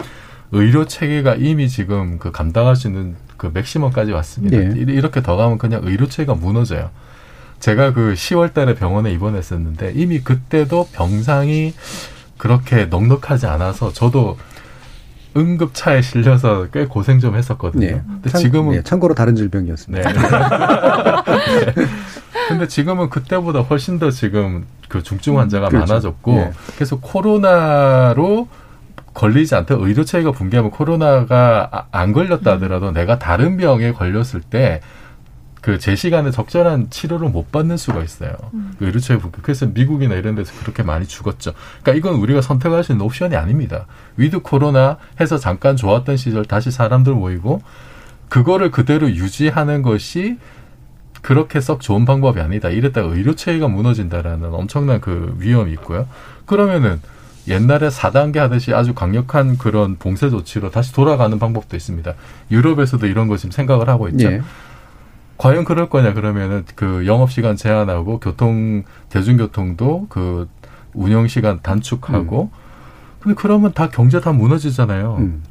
[0.52, 4.56] 의료 체계가 이미 지금 그 감당할 수 있는 그 맥시멈까지 왔습니다.
[4.56, 4.72] 예.
[4.74, 6.88] 이렇게 더 가면 그냥 의료 체계가 무너져요.
[7.60, 11.74] 제가 그 10월 달에 병원에 입원했었는데 이미 그때도 병상이
[12.38, 14.38] 그렇게 넉넉하지 않아서 저도
[15.36, 17.86] 응급차에 실려서 꽤 고생 좀 했었거든요.
[17.86, 18.02] 네.
[18.06, 20.08] 근데 참, 지금은 네, 참고로 다른 질병이었습니다.
[20.14, 21.74] 네.
[22.48, 24.64] 근데 지금은 그때보다 훨씬 더 지금
[24.94, 25.92] 그 중증 환자가 그렇죠.
[25.92, 26.52] 많아졌고 네.
[26.76, 28.46] 그래서 코로나로
[29.12, 34.80] 걸리지 않다 의료 체계가 붕괴하면 코로나가 아, 안 걸렸다 하더라도 내가 다른 병에 걸렸을 때
[35.60, 38.36] 그제 시간에 적절한 치료를 못 받는 수가 있어요.
[38.52, 38.74] 음.
[38.78, 39.38] 그 의료체계 붕괴.
[39.42, 41.54] 그래서 미국이나 이런 데서 그렇게 많이 죽었죠.
[41.82, 43.86] 그러니까 이건 우리가 선택할 수 있는 옵션이 아닙니다.
[44.16, 47.62] with 코로나 해서 잠깐 좋았던 시절 다시 사람들 모이고
[48.28, 50.38] 그거를 그대로 유지하는 것이
[51.24, 52.68] 그렇게 썩 좋은 방법이 아니다.
[52.68, 56.06] 이랬다가 의료 체계가 무너진다라는 엄청난 그 위험이 있고요.
[56.44, 57.00] 그러면은
[57.48, 62.12] 옛날에 4단계 하듯이 아주 강력한 그런 봉쇄 조치로 다시 돌아가는 방법도 있습니다.
[62.50, 64.30] 유럽에서도 이런 거 지금 생각을 하고 있죠.
[64.30, 64.42] 예.
[65.38, 70.46] 과연 그럴 거냐 그러면은 그 영업 시간 제한하고 교통 대중교통도 그
[70.92, 72.58] 운영 시간 단축하고 음.
[73.20, 75.16] 근데 그러면 다 경제 다 무너지잖아요.
[75.20, 75.42] 음.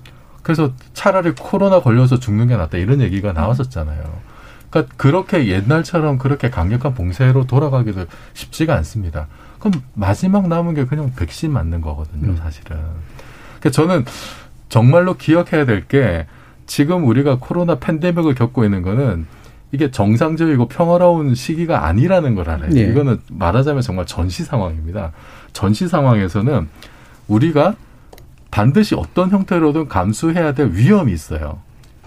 [0.43, 4.32] 그래서 차라리 코로나 걸려서 죽는 게 낫다 이런 얘기가 나왔었잖아요.
[4.73, 9.27] 그러니까 그렇게 옛날처럼 그렇게 강력한 봉쇄로 돌아가기도 쉽지가 않습니다.
[9.59, 12.37] 그럼 마지막 남은 게 그냥 백신 맞는 거거든요, 음.
[12.37, 12.77] 사실은.
[13.59, 14.05] 그러니까 저는
[14.69, 16.25] 정말로 기억해야 될 게
[16.65, 19.27] 지금 우리가 코로나 팬데믹을 겪고 있는 거는
[19.71, 22.71] 이게 정상적이고 평화로운 시기가 아니라는 걸 알아요.
[22.75, 22.81] 예.
[22.81, 25.11] 이거는 말하자면 정말 전시 상황입니다.
[25.51, 26.67] 전시 상황에서는
[27.27, 27.75] 우리가
[28.49, 31.59] 반드시 어떤 형태로든 감수해야 될 위험이 있어요.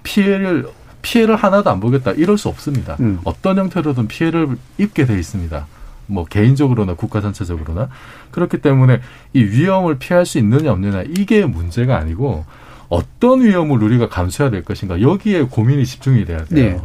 [0.02, 0.68] 피해를
[1.06, 2.96] 피해를 하나도 안 보겠다 이럴 수 없습니다.
[2.98, 3.20] 음.
[3.22, 5.66] 어떤 형태로든 피해를 입게 돼 있습니다.
[6.08, 7.88] 뭐 개인적으로나 국가 전체적으로나
[8.32, 9.00] 그렇기 때문에
[9.32, 12.44] 이 위험을 피할 수 있느냐 없느냐 이게 문제가 아니고
[12.88, 16.48] 어떤 위험을 우리가 감수해야 될 것인가 여기에 고민이 집중이 돼야 돼요.
[16.48, 16.80] 네.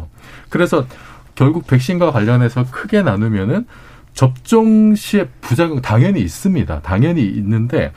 [0.49, 0.85] 그래서
[1.33, 3.65] 결국 백신과 관련해서 크게 나누면은
[4.13, 6.81] 접종 시에 부작용 당연히 있습니다.
[6.81, 7.91] 당연히 있는데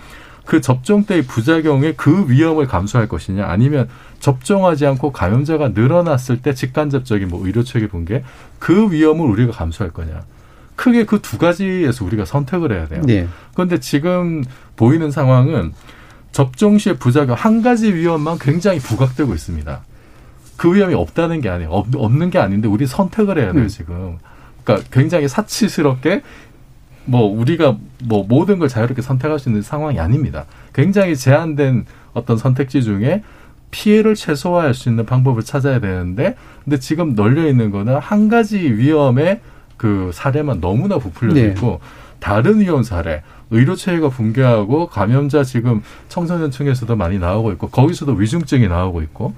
[0.44, 3.88] 그 접종 때의 부작용의 그 위험을 감수할 것이냐 아니면
[4.20, 8.22] 접종하지 않고 감염자가 늘어났을 때 직간접적인 뭐 의료 체계 붕괴
[8.58, 10.22] 그 위험을 우리가 감수할 거냐.
[10.76, 13.02] 크게 그 두 가지에서 우리가 선택을 해야 돼요.
[13.04, 13.28] 네.
[13.54, 14.42] 그런데 지금
[14.76, 15.72] 보이는 상황은
[16.32, 19.84] 접종 시에 부작용 한 가지 위험만 굉장히 부각되고 있습니다.
[20.56, 21.70] 그 위험이 없다는 게 아니에요.
[21.70, 23.68] 없, 없는 게 아닌데 우리 선택을 해야 돼요, 음.
[23.68, 24.18] 지금.
[24.64, 26.22] 그러니까 굉장히 사치스럽게
[27.06, 30.46] 뭐 우리가 뭐 모든 걸 자유롭게 선택할 수 있는 상황이 아닙니다.
[30.72, 33.22] 굉장히 제한된 어떤 선택지 중에
[33.70, 39.40] 피해를 최소화할 수 있는 방법을 찾아야 되는데 근데 지금 널려 있는 거는 한 가지 위험의
[39.76, 41.46] 그 사례만 너무나 부풀려 네.
[41.48, 41.80] 있고
[42.20, 49.02] 다른 위험 사례 의료 체계가 붕괴하고 감염자 지금 청소년층에서도 많이 나오고 있고 거기서도 위중증이 나오고
[49.02, 49.34] 있고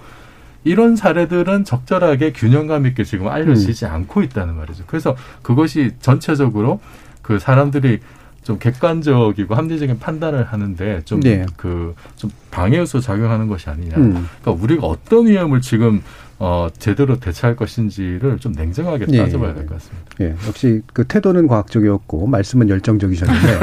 [0.64, 3.90] 이런 사례들은 적절하게 균형감 있게 지금 알려지지 음.
[3.92, 4.84] 않고 있다는 말이죠.
[4.86, 6.80] 그래서 그것이 전체적으로
[7.26, 7.98] 그 사람들이
[8.44, 11.46] 좀 객관적이고 합리적인 판단을 하는데 좀 그좀 네.
[11.56, 11.94] 그
[12.52, 13.96] 방해 요소 작용하는 것이 아니냐.
[13.96, 14.28] 음.
[14.40, 16.00] 그러니까 우리가 어떤 위험을 지금
[16.38, 20.06] 어, 제대로 대처할 것인지를 좀 냉정하게 예, 따져봐야 될 것 같습니다.
[20.20, 23.58] 예, 역시 그 태도는 과학적이었고 말씀은 열정적이셨는데,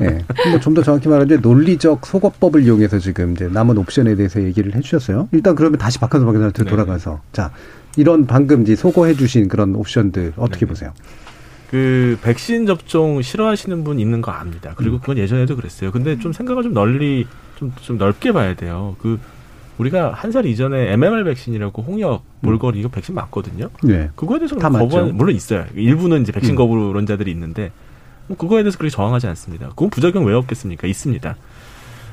[0.02, 5.28] 예, 뭐좀 더 정확히 말하면 논리적 소거법을 이용해서 지금 이제 남은 옵션에 대해서 얘기를 해주셨어요.
[5.30, 6.70] 일단 그러면 다시 박한서 박사한테 네.
[6.70, 7.52] 돌아가서 자
[7.96, 10.70] 이런 방금 이제 소거해주신 그런 옵션들 어떻게 네.
[10.70, 10.92] 보세요?
[11.70, 14.72] 그 백신 접종 싫어하시는 분 있는 거 압니다.
[14.76, 15.00] 그리고 음.
[15.00, 15.90] 그건 예전에도 그랬어요.
[15.90, 18.94] 근데 좀 생각을 좀 널리 좀, 좀 넓게 봐야 돼요.
[19.00, 19.18] 그
[19.78, 23.68] 우리가 한 살 이전에 MMR 백신이라고 홍역, 몰거리 이거 백신 맞거든요.
[23.82, 24.10] 네.
[24.14, 25.66] 그거에 대해서 는 거부하는 물론 있어요.
[25.74, 26.56] 일부는 이제 백신 음.
[26.56, 27.72] 거부론자들이 있는데
[28.28, 29.68] 뭐 그거에 대해서 그렇게 저항하지 않습니다.
[29.70, 30.86] 그건 부작용 왜 없겠습니까?
[30.86, 31.36] 있습니다.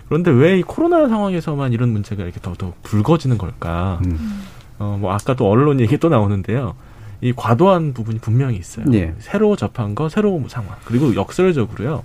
[0.10, 3.99] 그런데 왜 이 코로나 상황에서만 이런 문제가 이렇게 더더욱 불거지는 걸까?
[4.06, 4.41] 음.
[4.80, 6.76] 어, 뭐 아까 또 언론 얘기 또 나오는데요.
[7.24, 8.86] 이 과도한 부분이 분명히 있어요.
[8.86, 9.13] 네.
[9.19, 10.76] 새로 접한 거, 새로운 상황.
[10.84, 12.03] 그리고 역설적으로요.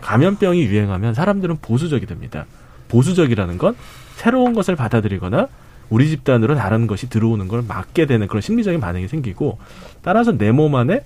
[0.00, 2.46] 감염병이 유행하면 사람들은 보수적이 됩니다.
[2.88, 3.76] 보수적이라는 건
[4.16, 5.48] 새로운 것을 받아들이거나
[5.88, 9.58] 우리 집단으로 다른 것이 들어오는 걸 막게 되는 그런 심리적인 반응이 생기고
[10.02, 11.02] 따라서 내 몸 안에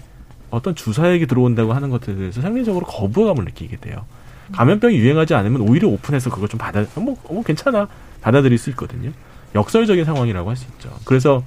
[0.48, 4.04] 어떤 주사액이 들어온다고 하는 것에 대해서 상대적으로 거부감을 느끼게 돼요.
[4.52, 7.86] 감염병이 유행하지 않으면 오히려 오픈해서 그걸 좀 받아, 뭐, 뭐 괜찮아.
[8.20, 9.12] 받아들일 수 있거든요.
[9.54, 10.90] 역설적인 상황이라고 할 수 있죠.
[11.04, 11.44] 그래서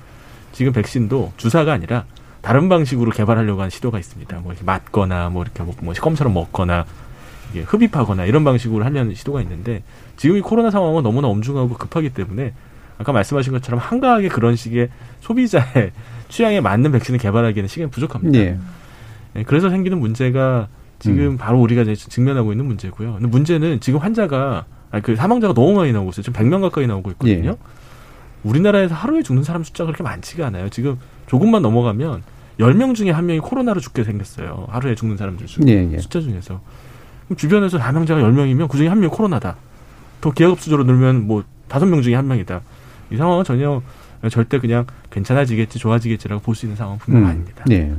[0.54, 2.06] 지금 백신도 주사가 아니라
[2.42, 4.40] 다른 방식으로 개발하려고 하는 시도가 있습니다.
[4.40, 6.86] 뭐 이렇게 맞거나 뭐 이렇게 뭐, 뭐 껌처럼 먹거나
[7.52, 9.84] 이게 흡입하거나 이런 방식으로 하려는 시도가 있는데
[10.16, 12.54] 지금 이 코로나 상황은 너무나 엄중하고 급하기 때문에
[12.98, 14.90] 아까 말씀하신 것처럼 한가하게 그런 식의
[15.22, 15.92] 소비자의
[16.30, 18.38] 취향에 맞는 백신을 개발하기에는 시간이 부족합니다.
[18.38, 18.58] 네.
[19.34, 20.68] 네, 그래서 생기는 문제가
[21.00, 21.38] 지금 음.
[21.38, 23.14] 바로 우리가 직면하고 있는 문제고요.
[23.14, 26.24] 근데 문제는 지금 환자가 아니 그 사망자가 너무 많이 나오고 있어요.
[26.24, 27.52] 지금 100명 가까이 나오고 있거든요.
[27.52, 27.58] 네.
[28.44, 30.70] 우리나라에서 하루에 죽는 사람 숫자가 그렇게 많지가 않아요.
[30.70, 32.24] 지금 조금만 넘어가면
[32.60, 34.68] 10명 중에 한 명이 코로나로 죽게 생겼어요.
[34.70, 36.62] 하루에 죽는 사람들 중 네, 숫자 중에서.
[37.38, 39.56] 주변에서 감염자가 10명이면 그 중에 한 명이 코로나다.
[40.22, 42.62] 더 기하급 수저로 늘면 뭐 다섯 명 중에 한 명이다.
[43.12, 43.82] 이 상황은 전혀
[44.30, 47.64] 절대 그냥 괜찮아지겠지, 좋아지겠지라고 볼 수 있는 상황은 분명 음, 아닙니다.
[47.68, 47.94] 네.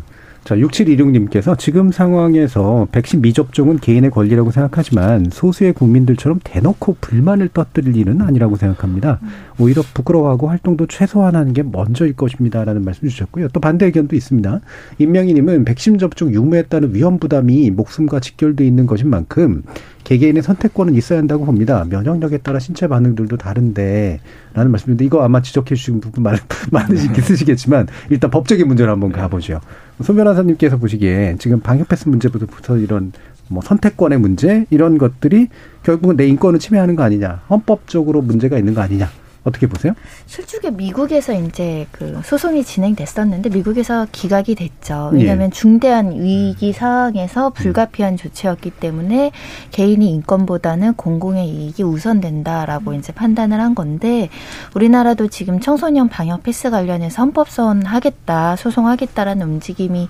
[0.45, 8.21] 자, 6726님께서 지금 상황에서 백신 미접종은 개인의 권리라고 생각하지만 소수의 국민들처럼 대놓고 불만을 떠들일 일은
[8.21, 9.21] 아니라고 생각합니다.
[9.59, 13.49] 오히려 부끄러워하고 활동도 최소화하는 게 먼저일 것입니다라는 말씀 주셨고요.
[13.49, 14.61] 또 반대 의견도 있습니다.
[14.99, 19.63] 임명희님은 백신 접종 유무에 따른 위험 부담이 목숨과 직결돼 있는 것인 만큼
[20.05, 21.85] 개개인의 선택권은 있어야 한다고 봅니다.
[21.89, 24.21] 면역력에 따라 신체 반응들도 다른데
[24.53, 26.37] 라는 말씀인데 이거 아마 지적해 주신 부분 많,
[26.71, 29.19] 많으시긴 쓰시겠지만 일단 법적인 문제로 한번 네.
[29.19, 29.61] 가보죠.
[30.03, 33.13] 손 변호사님께서 보시기에 지금 방역 패스 문제부터 이런
[33.49, 35.49] 뭐 선택권의 문제 이런 것들이
[35.83, 39.11] 결국은 내 인권을 침해하는 거 아니냐 헌법적으로 문제가 있는 거 아니냐
[39.45, 39.93] 어떻게 보세요?
[40.27, 45.11] 실제로 미국에서 이제 그 소송이 진행됐었는데 미국에서 기각이 됐죠.
[45.13, 45.51] 왜냐하면 예.
[45.51, 49.33] 중대한 위기 상황에서 불가피한 조치였기 때문에
[49.71, 52.97] 개인의 인권보다는 공공의 이익이 우선된다라고 음.
[52.97, 54.31] 이제 판단을 한 건데
[54.75, 60.09] 우리나라도 지금 청소년 방역 패스 관련해서 헌법소원 하겠다, 소송하겠다라는 움직임이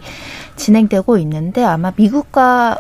[0.57, 2.78] 진행되고 있는데 아마 미국과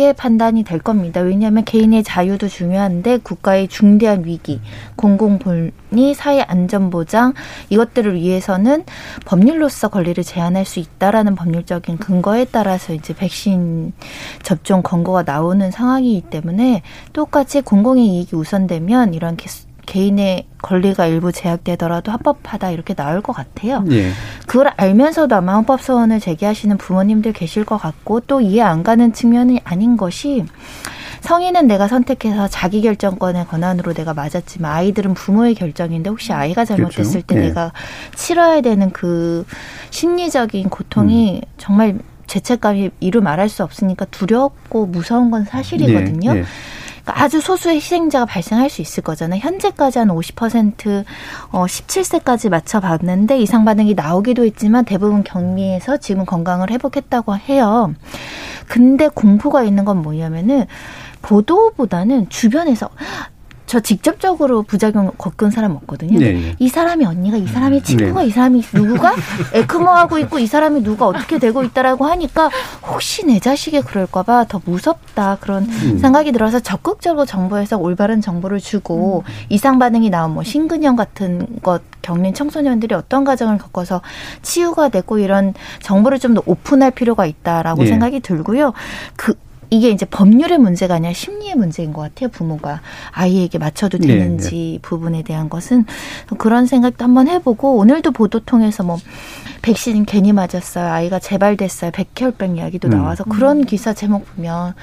[0.00, 1.20] 같게 판단이 될 겁니다.
[1.20, 4.60] 왜냐하면 개인의 자유도 중요한데 국가의 중대한 위기,
[4.96, 7.34] 공공분리, 사회 안전보장
[7.68, 8.84] 이것들을 위해서는
[9.26, 13.92] 법률로서 권리를 제한할 수 있다라는 법률적인 근거에 따라서 이제 백신
[14.42, 16.82] 접종 권고가 나오는 상황이기 때문에
[17.12, 19.36] 똑같이 공공의 이익이 우선되면 이런
[19.90, 23.84] 개인의 권리가 일부 제약되더라도 합법하다 이렇게 나올 것 같아요.
[23.90, 24.10] 예.
[24.46, 29.62] 그걸 알면서도 아마 헌법 소원을 제기하시는 부모님들 계실 것 같고 또 이해 안 가는 측면이
[29.64, 30.44] 아닌 것이
[31.22, 37.26] 성인은 내가 선택해서 자기 결정권의 권한으로 내가 맞았지만 아이들은 부모의 결정인데 혹시 아이가 잘못했을 그렇죠.
[37.26, 37.48] 때 네.
[37.48, 37.72] 내가
[38.14, 39.44] 치러야 되는 그
[39.90, 41.50] 심리적인 고통이 음.
[41.58, 46.34] 정말 죄책감이 이루 말할 수 없으니까 두렵고 무서운 건 사실이거든요.
[46.34, 46.44] 네.
[47.14, 49.40] 아주 소수의 희생자가 발생할 수 있을 거잖아요.
[49.40, 51.04] 현재까지 한 50%
[51.50, 57.94] 어, 17세까지 맞춰봤는데 이상 반응이 나오기도 했지만 대부분 격리에서 지금 건강을 회복했다고 해요.
[58.66, 60.66] 근데 공포가 있는 건 뭐냐면은
[61.22, 62.88] 보도보다는 주변에서
[63.70, 66.18] 저 직접적으로 부작용 겪은 사람 없거든요.
[66.18, 66.56] 네.
[66.58, 67.82] 이 사람이 언니가, 이 사람이 음.
[67.84, 68.26] 친구가, 네.
[68.26, 69.14] 이 사람이 누구가
[69.54, 72.50] 에크모하고 있고 이 사람이 누가 어떻게 되고 있다라고 하니까
[72.88, 75.98] 혹시 내 자식이 그럴까봐 더 무섭다 그런 음.
[75.98, 79.32] 생각이 들어서 적극적으로 정부에서 올바른 정보를 주고 음.
[79.50, 84.00] 이상 반응이 나온 뭐 신근형 같은 것 겪는 청소년들이 어떤 과정을 겪어서
[84.42, 87.88] 치유가 되고 이런 정보를 좀 더 오픈할 필요가 있다라고 네.
[87.88, 88.72] 생각이 들고요.
[89.14, 89.34] 그
[89.70, 92.28] 이게 이제 법률의 문제가 아니라 심리의 문제인 것 같아요.
[92.28, 92.80] 부모가
[93.12, 94.78] 아이에게 맞춰도 네, 되는지 네, 네.
[94.82, 95.86] 부분에 대한 것은
[96.38, 98.98] 그런 생각도 한번 해보고 오늘도 보도 통해서 뭐
[99.62, 100.90] 백신 괜히 맞았어요.
[100.90, 101.92] 아이가 재발됐어요.
[101.92, 102.90] 백혈병 이야기도 음.
[102.90, 104.74] 나와서 그런 기사 제목 보면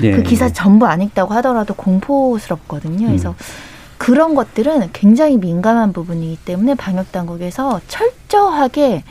[0.00, 0.12] 네.
[0.12, 3.06] 그 기사 전부 안 읽다고 하더라도 공포스럽거든요.
[3.06, 3.34] 그래서 음.
[3.96, 9.04] 그런 것들은 굉장히 민감한 부분이기 때문에 방역 당국에서 철저하게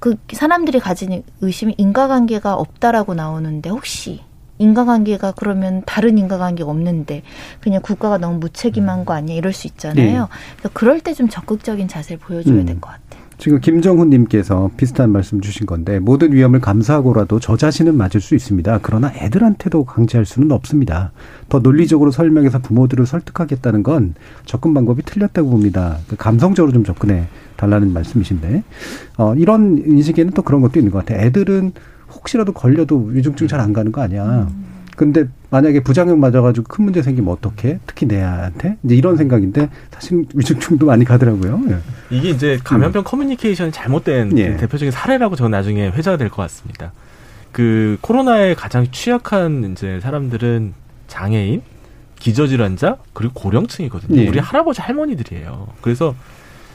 [0.00, 4.22] 그 사람들이 가진 의심이 인과관계가 없다라고 나오는데 혹시
[4.58, 7.22] 인과관계가 그러면 다른 인과관계가 없는데
[7.60, 9.96] 그냥 국가가 너무 무책임한 거 아니야 이럴 수 있잖아요.
[10.22, 10.26] 네.
[10.56, 12.64] 그래서 그럴 때 좀 적극적인 자세를 보여줘야 음.
[12.66, 13.28] 될것 같아요.
[13.38, 18.80] 지금 김정훈님께서 비슷한 말씀 주신 건데 모든 위험을 감수하고라도 저 자신은 맞을 수 있습니다.
[18.82, 21.12] 그러나 애들한테도 강제할 수는 없습니다.
[21.48, 25.98] 더 논리적으로 설명해서 부모들을 설득하겠다는 건 접근 방법이 틀렸다고 봅니다.
[26.08, 28.62] 그 감성적으로 좀 접근해 달라는 말씀이신데
[29.18, 31.24] 어, 이런 인식에는 또 그런 것도 있는 것 같아요.
[31.26, 31.72] 애들은
[32.18, 34.46] 혹시라도 걸려도 위중증 잘 안 가는 거 아니야.
[34.50, 34.64] 음.
[34.96, 37.78] 근데 만약에 부작용 맞아가지고 큰 문제 생기면 어떡해?
[37.86, 38.78] 특히 내 아한테?
[38.82, 41.60] 이제 이런 생각인데 사실 위중증도 많이 가더라고요.
[41.70, 41.78] 예.
[42.10, 43.04] 이게 이제 감염병 음.
[43.04, 44.56] 커뮤니케이션이 잘못된 예.
[44.56, 46.92] 대표적인 사례라고 저는 나중에 회자가 될 것 같습니다.
[47.52, 50.74] 그 코로나에 가장 취약한 이제 사람들은
[51.06, 51.62] 장애인,
[52.18, 54.20] 기저질환자 그리고 고령층이거든요.
[54.20, 54.28] 예.
[54.28, 55.68] 우리 할아버지 할머니들이에요.
[55.80, 56.14] 그래서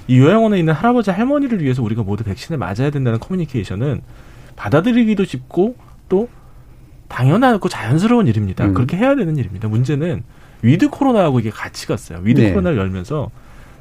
[0.07, 4.01] 이 요양원에 있는 할아버지 할머니를 위해서 우리가 모두 백신을 맞아야 된다는 커뮤니케이션은
[4.55, 5.75] 받아들이기도 쉽고
[6.09, 6.29] 또
[7.07, 8.65] 당연하고 자연스러운 일입니다.
[8.65, 8.73] 음.
[8.73, 9.67] 그렇게 해야 되는 일입니다.
[9.67, 10.23] 문제는
[10.61, 12.19] with 코로나하고 이게 같이 갔어요.
[12.23, 12.49] with 네.
[12.51, 13.29] 코로나를 열면서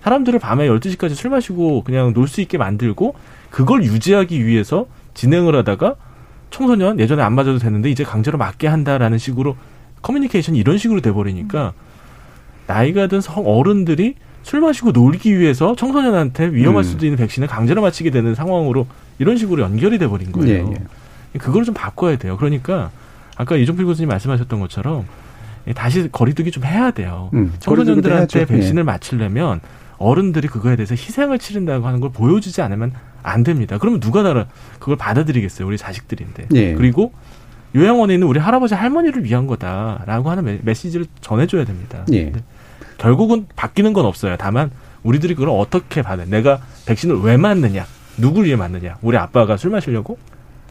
[0.03, 3.15] 사람들을 밤에 12시까지 술 마시고 그냥 놀 수 있게 만들고
[3.51, 5.95] 그걸 유지하기 위해서 진행을 하다가
[6.51, 9.57] 청소년 예전에 안 맞아도 되는데 이제 강제로 맞게 한다라는 식으로
[10.03, 11.73] 커뮤니케이션이 이런 식으로 돼버리니까
[12.67, 16.85] 나이가 든 성 어른들이 술 마시고 놀기 위해서 청소년한테 위험할 음.
[16.85, 18.87] 수도 있는 백신을 강제로 맞히게 되는 상황으로
[19.19, 20.69] 이런 식으로 연결이 돼 버린 거예요.
[20.69, 20.75] 예,
[21.35, 21.39] 예.
[21.39, 22.37] 그걸 좀 바꿔야 돼요.
[22.37, 22.91] 그러니까
[23.37, 25.07] 아까 이종필 교수님 말씀하셨던 것처럼
[25.75, 27.31] 다시 거리두기 좀 해야 돼요.
[27.35, 28.85] 음, 청소년들한테 백신을 예.
[28.85, 29.61] 맞추려면
[29.99, 32.93] 어른들이 그거에 대해서 희생을 치른다고 하는 걸 보여주지 않으면
[33.23, 33.79] 안 됩니다.
[33.79, 34.47] 그러면 누가 나라
[34.81, 35.67] 그걸 받아들이겠어요?
[35.67, 36.49] 우리 자식들인데.
[36.55, 36.75] 예.
[36.75, 37.13] 그리고
[37.75, 42.05] 요양원에 있는 우리 할아버지 할머니를 위한 거다라고 하는 메시지를 전해줘야 됩니다.
[42.13, 42.33] 예.
[42.99, 44.37] 결국은 바뀌는 건 없어요.
[44.39, 44.71] 다만
[45.03, 46.25] 우리들이 그걸 어떻게 받아?
[46.25, 47.87] 내가 백신을 왜 맞느냐?
[48.19, 48.97] 누굴 위해 맞느냐?
[49.03, 50.19] 우리 아빠가 술 마시려고?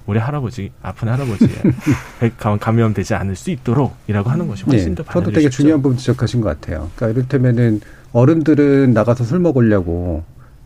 [0.07, 1.49] 우리 할아버지 아픈 할아버지에
[2.59, 5.57] 감염되지 않을 수 있도록이라고 하는 것이 훨씬 네, 더 저도 되게 쉽죠.
[5.57, 6.89] 중요한 부분 지적하신 것 같아요.
[6.95, 7.81] 그러니까 이를테면은
[8.11, 10.23] 어른들은 나가서 술 먹으려고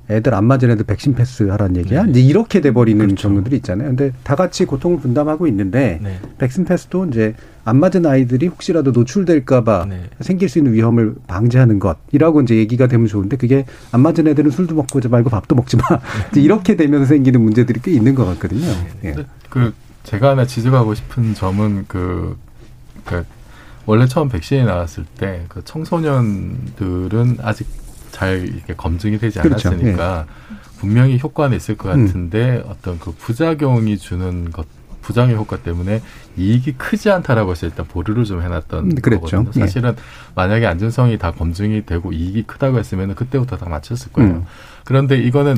[0.09, 2.03] 애들 안 맞은 애들 백신 패스 하라는 얘기야.
[2.03, 2.11] 네.
[2.11, 3.27] 이제 이렇게 돼버리는 그렇죠.
[3.27, 3.89] 경우들이 있잖아요.
[3.89, 6.19] 근데 다 같이 고통을 분담하고 있는데 네.
[6.37, 10.03] 백신 패스도 이제 안 맞은 아이들이 혹시라도 노출될까봐 네.
[10.21, 14.75] 생길 수 있는 위험을 방지하는 것이라고 이제 얘기가 되면 좋은데 그게 안 맞은 애들은 술도
[14.75, 15.83] 먹고 말고 밥도 먹지 마.
[16.31, 18.67] 이제 이렇게 되면서 생기는 문제들이 꽤 있는 것 같거든요.
[19.03, 19.15] 예.
[19.49, 22.37] 그 제가 하나 지적하고 싶은 점은 그,
[23.05, 23.23] 그
[23.87, 27.67] 원래 처음 백신이 나왔을 때 그 청소년들은 아직
[28.15, 29.67] 잘 이렇게 검증이 되지 그렇죠.
[29.67, 30.55] 않았으니까 네.
[30.79, 32.69] 분명히 효과는 있을 것 같은데 음.
[32.69, 34.65] 어떤 그 부작용이 주는 것
[35.01, 36.01] 부작용 효과 때문에
[36.37, 38.95] 이익이 크지 않다라고 해서 일단 보류를 좀 해놨던 음.
[38.95, 39.51] 거거든요.
[39.57, 39.59] 예.
[39.59, 39.95] 사실은 예.
[40.33, 44.31] 만약에 안전성이 다 검증이 되고 이익이 크다고 했으면 그때부터 다 맞췄을 거예요.
[44.31, 44.45] 음.
[44.85, 45.57] 그런데 이거는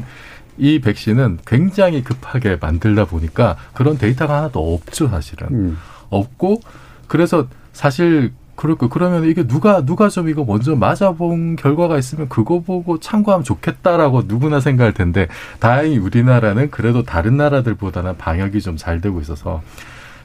[0.57, 5.47] 이 백신은 굉장히 급하게 만들다 보니까 그런 데이터가 하나도 없죠, 사실은.
[5.51, 5.77] 음.
[6.09, 6.61] 없고
[7.07, 12.99] 그래서 사실 그럴까 그러면 이게 누가 누가 좀 이거 먼저 맞아본 결과가 있으면 그거 보고
[12.99, 15.27] 참고하면 좋겠다라고 누구나 생각할 텐데
[15.59, 19.61] 다행히 우리나라는 그래도 다른 나라들보다는 방역이 좀 잘 되고 있어서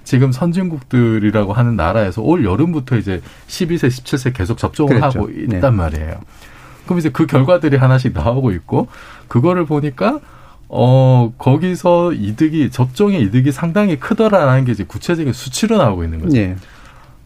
[0.04, 5.20] 지금 선진국들이라고 하는 나라에서 올 여름부터 이제 12세, 17세 계속 접종을 그랬죠.
[5.20, 5.70] 하고 있단 네.
[5.70, 6.20] 말이에요.
[6.84, 8.88] 그럼 이제 그 결과들이 하나씩 나오고 있고
[9.28, 10.20] 그거를 보니까
[10.68, 16.32] 어 거기서 이득이 접종의 이득이 상당히 크더라라는 게 이제 구체적인 수치로 나오고 있는 거죠.
[16.36, 16.56] 네.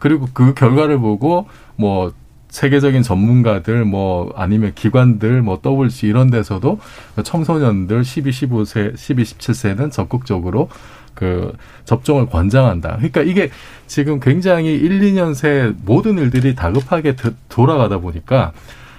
[0.06, 2.12] 그리고 그 결과를 보고 뭐
[2.48, 6.78] 세계적인 전문가들 뭐 아니면 기관들 뭐 WC 이런 데서도
[7.24, 10.68] 청소년들 12, 15세, 12, 17세는 적극적으로
[11.14, 11.52] 그
[11.86, 12.98] 접종을 권장한다.
[12.98, 13.50] 그러니까 이게
[13.88, 17.16] 지금 굉장히 1, 2년 새 모든 일들이 다급하게
[17.48, 18.52] 돌아가다 보니까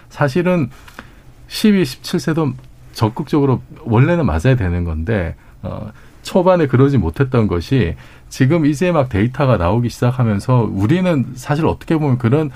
[0.09, 0.69] 사실은
[1.47, 2.53] 12, 17세도
[2.91, 5.89] 적극적으로 원래는 맞아야 되는 건데 어
[6.27, 7.95] 초반에 그러지 못했던 것이
[8.29, 12.51] 지금 이제 막 데이터가 나오기 시작하면서 우리는 사실 어떻게 보면 그런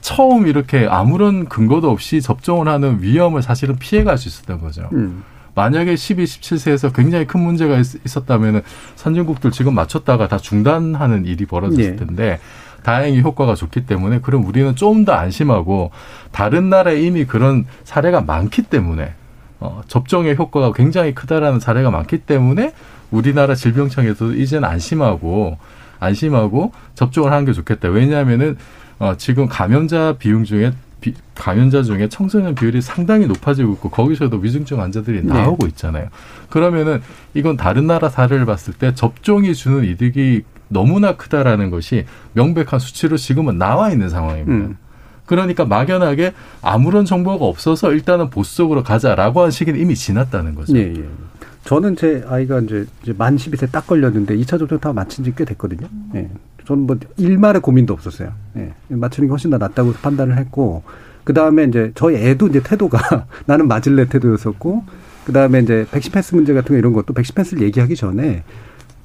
[0.00, 4.88] 처음 이렇게 아무런 근거도 없이 접종을 하는 위험을 사실은 피해갈 수 있었던 거죠.
[4.92, 5.24] 음.
[5.54, 8.62] 만약에 12, 17세에서 굉장히 큰 문제가 있, 었다면
[8.96, 11.96] 선진국들 지금 맞췄다가 다 중단하는 일이 벌어졌을 네.
[11.96, 12.40] 텐데
[12.82, 15.90] 다행히 효과가 좋기 때문에 그럼 우리는 좀 더 안심하고
[16.32, 19.14] 다른 나라에 이미 그런 사례가 많기 때문에
[19.60, 22.72] 어, 접종의 효과가 굉장히 크다라는 사례가 많기 때문에
[23.14, 25.58] 우리나라 질병청에서 이제는 안심하고
[26.00, 27.88] 안심하고 접종을 하는 게 좋겠다.
[27.88, 28.56] 왜냐하면은
[28.98, 34.80] 어, 지금 감염자 비용 중에 비, 감염자 중에 청소년 비율이 상당히 높아지고 있고 거기서도 위중증
[34.80, 35.32] 환자들이 네.
[35.32, 36.08] 나오고 있잖아요.
[36.50, 37.02] 그러면은
[37.34, 43.58] 이건 다른 나라 사례를 봤을 때 접종이 주는 이득이 너무나 크다라는 것이 명백한 수치로 지금은
[43.58, 44.52] 나와 있는 상황입니다.
[44.52, 44.76] 음.
[45.26, 50.76] 그러니까 막연하게 아무런 정보가 없어서 일단은 보수 적으로 가자라고 한 시기는 이미 지났다는 거죠.
[50.76, 51.04] 예, 예.
[51.64, 55.44] 저는 제 아이가 이제, 이제 만 12세 딱 걸렸는데 2차 접종 다 마친 지 꽤
[55.44, 55.88] 됐거든요.
[56.14, 56.28] 예.
[56.66, 58.32] 저는 뭐 일말의 고민도 없었어요.
[58.56, 58.72] 예.
[58.88, 60.82] 맞추는 게 훨씬 더 낫다고 판단을 했고
[61.24, 64.84] 그 다음에 이제 저희 애도 이제 태도가 나는 맞을래 태도였었고
[65.24, 68.44] 그 다음에 이제 백신 패스 문제 같은 거 이런 것도 백신 패스를 얘기하기 전에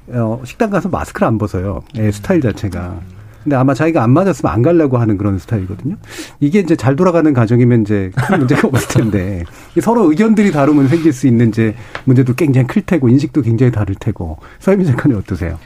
[0.09, 1.81] 어, 식당 가서 마스크를 안 벗어요.
[1.97, 2.99] 애 스타일 자체가.
[3.43, 5.95] 근데 아마 자기가 안 맞았으면 안 가려고 하는 그런 스타일이거든요.
[6.39, 9.43] 이게 이제 잘 돌아가는 가정이면 이제 큰 문제가 없을 텐데
[9.81, 11.75] 서로 의견들이 다르면 생길 수 있는 이제
[12.05, 15.57] 문제도 굉장히 클 테고 인식도 굉장히 다를 테고 서희민 작가님 어떠세요?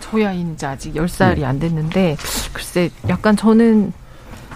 [0.00, 1.44] 저희 아이는 이제 아직 10살이 네.
[1.44, 2.16] 안 됐는데
[2.52, 3.92] 글쎄 약간 저는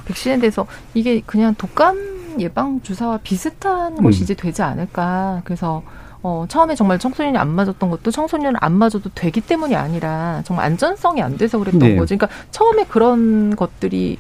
[0.05, 4.03] 백신에 대해서 이게 그냥 독감 예방 주사와 비슷한 음.
[4.03, 5.43] 것이 이제 되지 않을까.
[5.45, 5.83] 그래서
[6.27, 11.21] 어, 처음에 정말 청소년이 안 맞았던 것도 청소년을 안 맞아도 되기 때문이 아니라 정말 안전성이
[11.21, 11.97] 안 돼서 그랬던 네.
[11.97, 12.17] 거지.
[12.17, 14.17] 그러니까 처음에 그런 것들이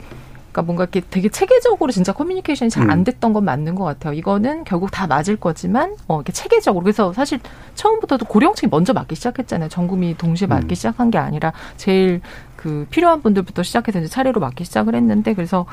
[0.52, 3.04] 그러니까 뭔가 이렇게 되게 체계적으로 진짜 커뮤니케이션이 잘안 음.
[3.04, 4.12] 됐던 건 맞는 것 같아요.
[4.12, 7.40] 이거는 결국 다 맞을 거지만 어 이렇게 체계적으로 그래서 사실
[7.74, 9.70] 처음부터도 고령층이 먼저 맞기 시작했잖아요.
[9.70, 10.74] 전 국민이 동시에 맞기 음.
[10.74, 12.20] 시작한 게 아니라 제일
[12.54, 15.64] 그 필요한 분들부터 시작해서 이제 차례로 맞기 시작을 했는데 그래서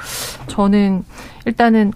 [0.48, 1.04] 저는
[1.46, 1.92] 일단은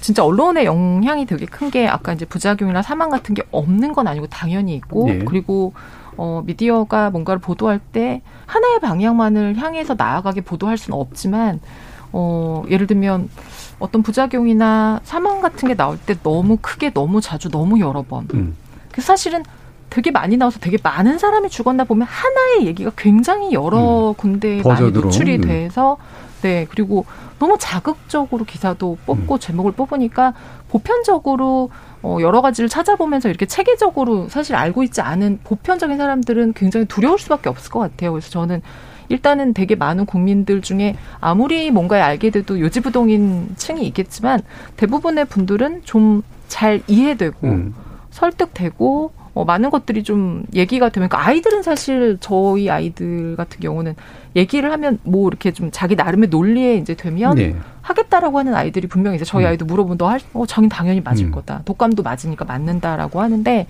[0.00, 4.26] 진짜 언론의 영향이 되게 큰 게 아까 이제 부작용이나 사망 같은 게 없는 건 아니고
[4.26, 5.18] 당연히 있고 네.
[5.24, 5.72] 그리고
[6.16, 11.60] 어 미디어가 뭔가를 보도할 때 하나의 방향만을 향해서 나아가게 보도할 수는 없지만
[12.12, 13.28] 어, 예를 들면
[13.78, 18.26] 어떤 부작용이나 사망 같은 게 나올 때 너무 크게 너무 자주 너무 여러 번.
[18.34, 18.56] 음.
[18.90, 19.44] 그 사실은
[19.90, 24.14] 되게 많이 나와서 되게 많은 사람이 죽었나 보면 하나의 얘기가 굉장히 여러 음.
[24.14, 25.40] 군데에 많이 노출이 음.
[25.42, 25.96] 돼서
[26.42, 27.04] 네 그리고
[27.38, 29.38] 너무 자극적으로 기사도 뽑고 음.
[29.38, 30.34] 제목을 뽑으니까
[30.68, 31.70] 보편적으로
[32.02, 37.48] 어, 여러 가지를 찾아보면서 이렇게 체계적으로 사실 알고 있지 않은 보편적인 사람들은 굉장히 두려울 수밖에
[37.48, 38.12] 없을 것 같아요.
[38.12, 38.62] 그래서 저는
[39.08, 44.40] 일단은 되게 많은 국민들 중에 아무리 뭔가에 알게 돼도 요지부동인 층이 있겠지만
[44.76, 47.74] 대부분의 분들은 좀 잘 이해되고 음.
[48.10, 53.94] 설득되고 어, 많은 것들이 좀 얘기가 되면 그러니까 아이들은 사실 저희 아이들 같은 경우는
[54.36, 57.56] 얘기를 하면 뭐 이렇게 좀 자기 나름의 논리에 이제 되면 네.
[57.82, 59.24] 하겠다라고 하는 아이들이 분명히 있어요.
[59.26, 59.48] 저희 음.
[59.48, 61.30] 아이도 물어보면 너 할, 어, 자기 당연히 맞을 음.
[61.32, 61.62] 거다.
[61.64, 63.66] 독감도 맞으니까 맞는다라고 하는데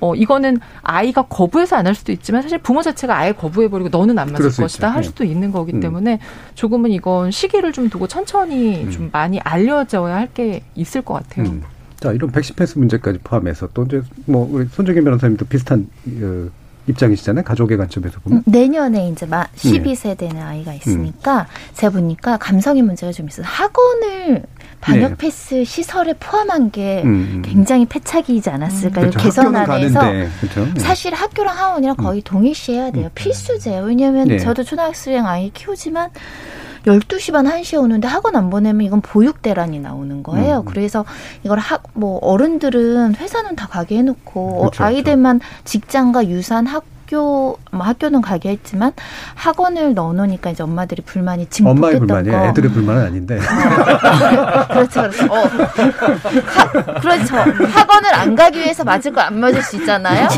[0.00, 4.32] 어, 이거는 아이가 거부해서 안 할 수도 있지만 사실 부모 자체가 아예 거부해버리고 너는 안
[4.32, 5.08] 맞을 것이다 할 네.
[5.08, 5.80] 수도 있는 거기 음.
[5.80, 6.18] 때문에
[6.54, 8.90] 조금은 이건 시기를 좀 두고 천천히 음.
[8.90, 11.46] 좀 많이 알려져야 할 게 있을 것 같아요.
[11.46, 11.62] 음.
[12.00, 15.86] 자, 이런 백신 패스 문제까지 포함해서 또 이제 뭐 우리 손정현 변호사님도 비슷한
[16.20, 16.48] 어,
[16.86, 17.44] 입장이시잖아요.
[17.44, 18.38] 가족의 관점에서 보면.
[18.38, 21.46] 음, 내년에 이제 막 12세 되는 아이가 있으니까 음.
[21.74, 23.46] 제가 보니까 감성의 문제가 좀 있어요.
[23.46, 24.42] 학원을
[24.80, 25.16] 방역 네.
[25.16, 27.42] 패스 시설에 포함한 게 음.
[27.44, 29.10] 굉장히 패착이지 않았을까요?
[29.10, 29.18] 그렇죠.
[29.18, 30.00] 개선 안에서
[30.40, 30.66] 그렇죠.
[30.74, 30.80] 네.
[30.80, 33.06] 사실 학교랑 학원이랑 거의 동일시해야 돼요.
[33.06, 33.10] 음.
[33.14, 33.84] 필수제예요.
[33.84, 34.38] 왜냐하면 네.
[34.38, 36.10] 저도 초등학생 아이 키우지만
[36.86, 40.60] 12시 반 1시에 오는데 학원 안 보내면 이건 보육 대란이 나오는 거예요.
[40.60, 40.64] 음.
[40.64, 41.04] 그래서
[41.42, 47.58] 이걸 학, 뭐, 어른들은 회사는 다 가게 해 놓고 그렇죠, 아이들만 직장과 유산 학 학교
[47.70, 48.92] 뭐 학교는 가게 했지만
[49.34, 52.38] 학원을 넣어놓으니까 이제 엄마들이 불만이 증폭했던 엄마의 불만이에요.
[52.38, 52.46] 거.
[52.46, 53.38] 애들의 불만은 아닌데.
[54.68, 55.24] 그렇죠, 그렇죠.
[55.32, 55.38] 어.
[55.44, 57.36] 하, 그렇죠.
[57.36, 60.28] 학원을 안 가기 위해서 맞을 거 안 맞을 수 있잖아요.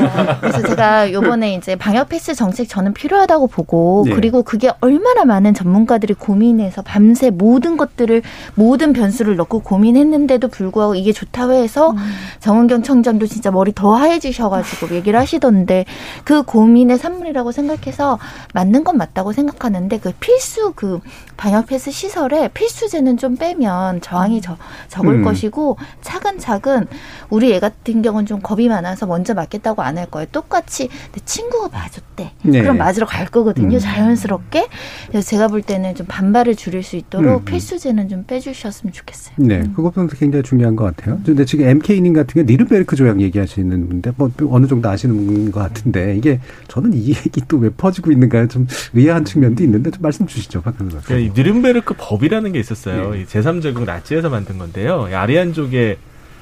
[0.41, 4.14] 그래서 제가 요번에 이제 방역 패스 정책 저는 필요하다고 보고 네.
[4.14, 8.22] 그리고 그게 얼마나 많은 전문가들이 고민해서 밤새 모든 것들을
[8.55, 11.97] 모든 변수를 넣고 고민했는데도 불구하고 이게 좋다고 해서 음.
[12.41, 15.85] 정은경 청장도 진짜 머리 더 하얘지셔가지고 얘기를 하시던데
[16.24, 18.19] 그 고민 도민의 산물이라고 생각해서
[18.53, 21.01] 맞는 건 맞다고 생각하는데 그 필수 그
[21.37, 24.57] 방역 패스 시설에 필수제는 좀 빼면 저항이 저,
[24.89, 25.24] 적을 음.
[25.24, 26.87] 것이고 차근차근
[27.30, 30.26] 우리 애 같은 경우는 좀 겁이 많아서 먼저 맞겠다고 안 할 거예요.
[30.30, 32.32] 똑같이 내 친구가 맞았대.
[32.43, 32.61] 네.
[32.61, 33.76] 그럼 맞으러 갈 거거든요.
[33.76, 33.80] 음.
[33.80, 34.66] 자연스럽게.
[35.09, 37.45] 그래서 제가 볼 때는 좀 반발을 줄일 수 있도록 음.
[37.47, 39.34] 필수재는 좀 빼주셨으면 좋겠어요.
[39.39, 39.72] 네, 음.
[39.74, 41.18] 그것도 굉장히 중요한 것 같아요.
[41.24, 46.14] 근데 지금 MK님 같은 경우 뉘른베르크 조약 얘기하시는 분인데 뭐 어느 정도 아시는 것 같은데
[46.16, 48.49] 이게 저는 이 얘기 또 왜 퍼지고 있는가요?
[48.49, 51.14] 좀 의아한 측면도 있는데 좀 말씀 주시죠, 박근혜 박사.
[51.31, 53.11] 그러니까 뉘른베르크 법이라는 게 있었어요.
[53.12, 53.24] 네.
[53.24, 55.09] 제3제국 나치에서 만든 건데요.
[55.12, 55.99] 아리안족의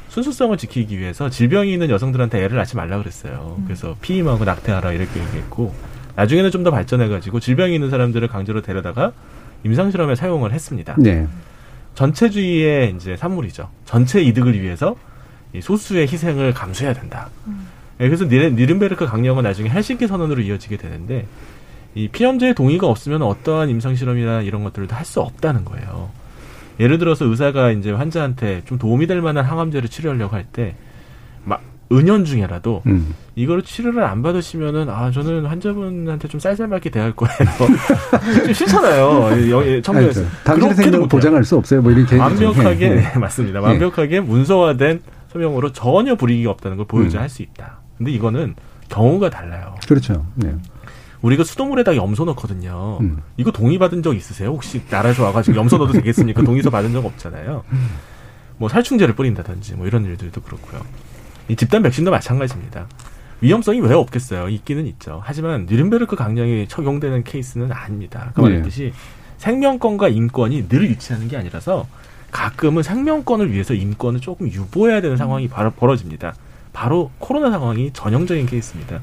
[0.08, 3.56] 순수성을 지키기 위해서 질병이 있는 여성들한테 애를 낳지 말라 그랬어요.
[3.58, 3.64] 음.
[3.66, 5.74] 그래서 피임하고 낙태하라 이렇게 얘기했고
[6.16, 9.12] 나중에는 좀 더 발전해가지고 질병이 있는 사람들을 강제로 데려다가
[9.64, 10.94] 임상 실험에 사용을 했습니다.
[10.98, 11.26] 네.
[11.94, 13.68] 전체주의의 이제 산물이죠.
[13.84, 14.96] 전체 이득을 위해서
[15.52, 17.28] 이 소수의 희생을 감수해야 된다.
[17.46, 17.66] 음.
[17.98, 21.26] 네, 그래서 니른베르크 강령은 나중에 헬싱키 선언으로 이어지게 되는데
[21.94, 26.10] 이 피험자의 동의가 없으면 어떠한 임상 실험이나 이런 것들도 할수 없다는 거예요.
[26.80, 30.74] 예를 들어서 의사가 이제 환자한테 좀 도움이 될 만한 항암제를 치료하려고 할 때
[31.44, 31.60] 막
[31.92, 33.14] 은연 중에라도 음.
[33.36, 37.36] 이거를 치료를 안 받으시면은 아 저는 환자분한테 좀 쌀쌀맞게 대할 거예요.
[38.44, 39.82] 좀 싫잖아요.
[39.82, 41.82] 청구에서 당신의 생명을 보장할 수 없어요.
[41.82, 42.94] 뭐 이렇게 완벽하게 네.
[43.12, 43.60] 네, 맞습니다.
[43.60, 47.22] 완벽하게 문서화된 소명으로 전혀 불이익이 없다는 걸 보여줘야 음.
[47.22, 47.78] 할수 있다.
[47.98, 48.54] 근데 이거는
[48.88, 49.74] 경우가 달라요.
[49.86, 50.24] 그렇죠.
[50.36, 50.54] 네.
[51.24, 52.98] 우리가 수돗물에다 염소 넣거든요.
[53.00, 53.22] 음.
[53.38, 54.50] 이거 동의 받은 적 있으세요?
[54.50, 56.42] 혹시 나라에서 와가지고 염소 넣어도 되겠습니까?
[56.44, 57.64] 동의서 받은 적 없잖아요.
[58.58, 60.82] 뭐 살충제를 뿌린다든지 뭐 이런 일들도 그렇고요.
[61.48, 62.88] 이 집단 백신도 마찬가지입니다.
[63.40, 64.50] 위험성이 왜 없겠어요?
[64.50, 65.22] 있기는 있죠.
[65.24, 68.30] 하지만 뉘른베르크 강령이 적용되는 케이스는 아닙니다.
[68.34, 68.92] 그 말했듯이 네.
[69.38, 71.86] 생명권과 인권이 늘 일치하는 게 아니라서
[72.32, 76.34] 가끔은 생명권을 위해서 인권을 조금 유보해야 되는 상황이 바로 벌어집니다.
[76.74, 79.00] 바로 코로나 상황이 전형적인 케이스입니다.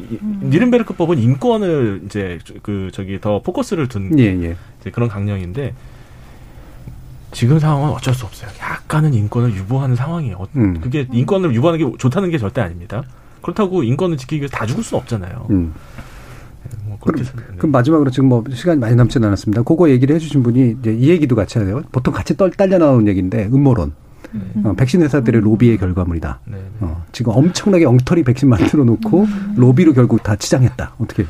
[0.00, 0.40] 음.
[0.50, 4.56] 뉘른베르크법은 인권을 이제 그 저기 더 포커스를 둔 예, 예.
[4.80, 5.74] 이제 그런 강령인데
[7.32, 8.50] 지금 상황은 어쩔 수 없어요.
[8.60, 10.46] 약간은 인권을 유보하는 상황이에요.
[10.56, 10.80] 음.
[10.80, 13.02] 그게 인권을 유보하는 게 좋다는 게 절대 아닙니다.
[13.42, 15.46] 그렇다고 인권을 지키기 위해서 다 죽을 수는 없잖아요.
[15.50, 15.74] 음.
[16.64, 17.24] 네, 뭐 그럼,
[17.58, 19.62] 그럼 마지막으로 지금 뭐 시간이 많이 남지 않았습니다.
[19.62, 21.82] 그거 얘기를 해주신 분이 이제 이 얘기도 같이 하네요.
[21.92, 23.92] 보통 같이 떨 딸려 나오는 얘기인데 음모론.
[24.32, 24.40] 네.
[24.64, 26.40] 어, 백신 회사들의 로비의 결과물이다.
[26.44, 26.62] 네, 네.
[26.80, 29.54] 어, 지금 엄청나게 엉터리 백신 만들어 놓고 음.
[29.56, 30.94] 로비로 결국 다 치장했다.
[30.98, 31.26] 어떻게?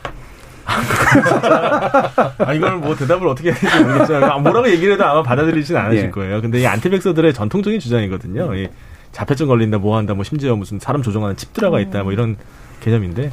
[2.39, 6.07] 아, 이걸 뭐 대답을 어떻게 해야 될지 모르겠지만, 아, 뭐라고 얘기를 해도 아마 받아들이진 않으실
[6.07, 6.11] 예.
[6.11, 6.41] 거예요.
[6.43, 8.55] 근데 이 안티백서들의 전통적인 주장이거든요.
[8.57, 8.69] 이
[9.13, 12.37] 자폐증 걸린다, 뭐 한다, 뭐 심지어 무슨 사람 조종하는 칩 들어가 있다, 뭐 이런
[12.81, 13.31] 개념인데,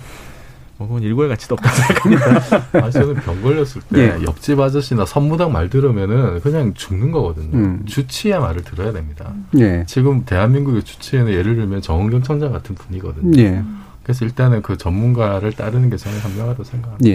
[0.77, 2.65] 뭐 그건 일고의 가치도 없다고 생각합니다.
[2.85, 4.23] 아, 저는 병 걸렸을 때 예.
[4.23, 7.57] 옆집 아저씨나 선무당 말 들으면은 그냥 죽는 거거든요.
[7.57, 7.83] 음.
[7.85, 9.33] 주치의 말을 들어야 됩니다.
[9.59, 9.83] 예.
[9.87, 13.39] 지금 대한민국의 주치의는 예를 들면 정은경 청장 같은 분이거든요.
[13.39, 13.63] 예.
[14.03, 17.09] 그래서 일단은 그 전문가를 따르는 게 저는 현명하다고 생각합니다.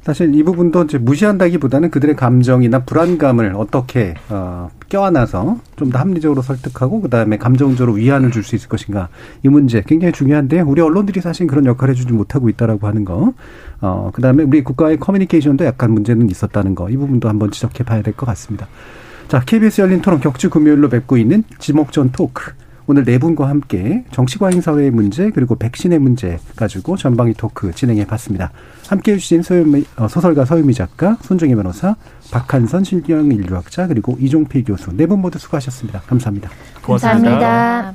[0.00, 0.04] 예.
[0.04, 7.00] 사실 이 부분도 이제 무시한다기보다는 그들의 감정이나 불안감을 어떻게 어, 껴안아서 좀 더 합리적으로 설득하고
[7.02, 9.08] 그다음에 감정적으로 위안을 줄 수 있을 것인가
[9.42, 10.64] 이 문제 굉장히 중요한데요.
[10.66, 13.32] 우리 언론들이 사실 그런 역할을 해주지 못하고 있다라고 하는 거.
[13.80, 16.88] 어, 그다음에 우리 국가의 커뮤니케이션도 약간 문제는 있었다는 거.
[16.90, 18.66] 이 부분도 한번 지적해 봐야 될 것 같습니다.
[19.28, 22.52] 자, KBS 열린 토론 격주 금요일로 뵙고 있는 지목전 토크.
[22.86, 28.50] 오늘 네 분과 함께 정치과잉 사회의 문제 그리고 백신의 문제 가지고 전방위 토크 진행해 봤습니다.
[28.88, 31.94] 함께 해주신 서유미, 어, 소설가 서유미 작가, 손정희 변호사,
[32.30, 36.00] 박한선 실경 인류학자 그리고 이종필 교수 네 분 모두 수고하셨습니다.
[36.02, 36.50] 감사합니다.
[36.82, 37.30] 고맙습니다.
[37.30, 37.94] 감사합니다.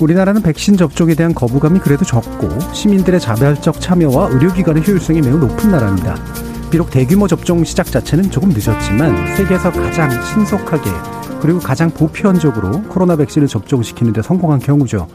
[0.00, 6.45] 우리나라는 백신 접종에 대한 거부감이 그래도 적고 시민들의 자발적 참여와 의료기관의 효율성이 매우 높은 나라입니다.
[6.76, 10.90] 비록 대규모 접종 시작 자체는 조금 늦었지만 세계에서 가장 신속하게
[11.40, 15.06] 그리고 가장 보편적으로 코로나 백신을 접종시키는 데 성공한 경우죠.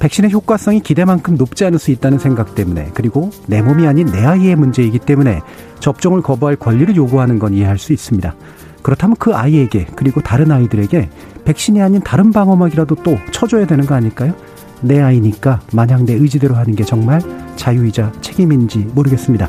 [0.00, 4.56] 백신의 효과성이 기대만큼 높지 않을 수 있다는 생각 때문에 그리고 내 몸이 아닌 내 아이의
[4.56, 5.40] 문제이기 때문에
[5.78, 8.34] 접종을 거부할 권리를 요구하는 건 이해할 수 있습니다.
[8.82, 11.10] 그렇다면 그 아이에게 그리고 다른 아이들에게
[11.44, 14.34] 백신이 아닌 다른 방어막이라도 또 쳐줘야 되는 거 아닐까요?
[14.80, 17.20] 내 아이니까 마냥 내 의지대로 하는 게 정말
[17.54, 19.48] 자유이자 책임인지 모르겠습니다.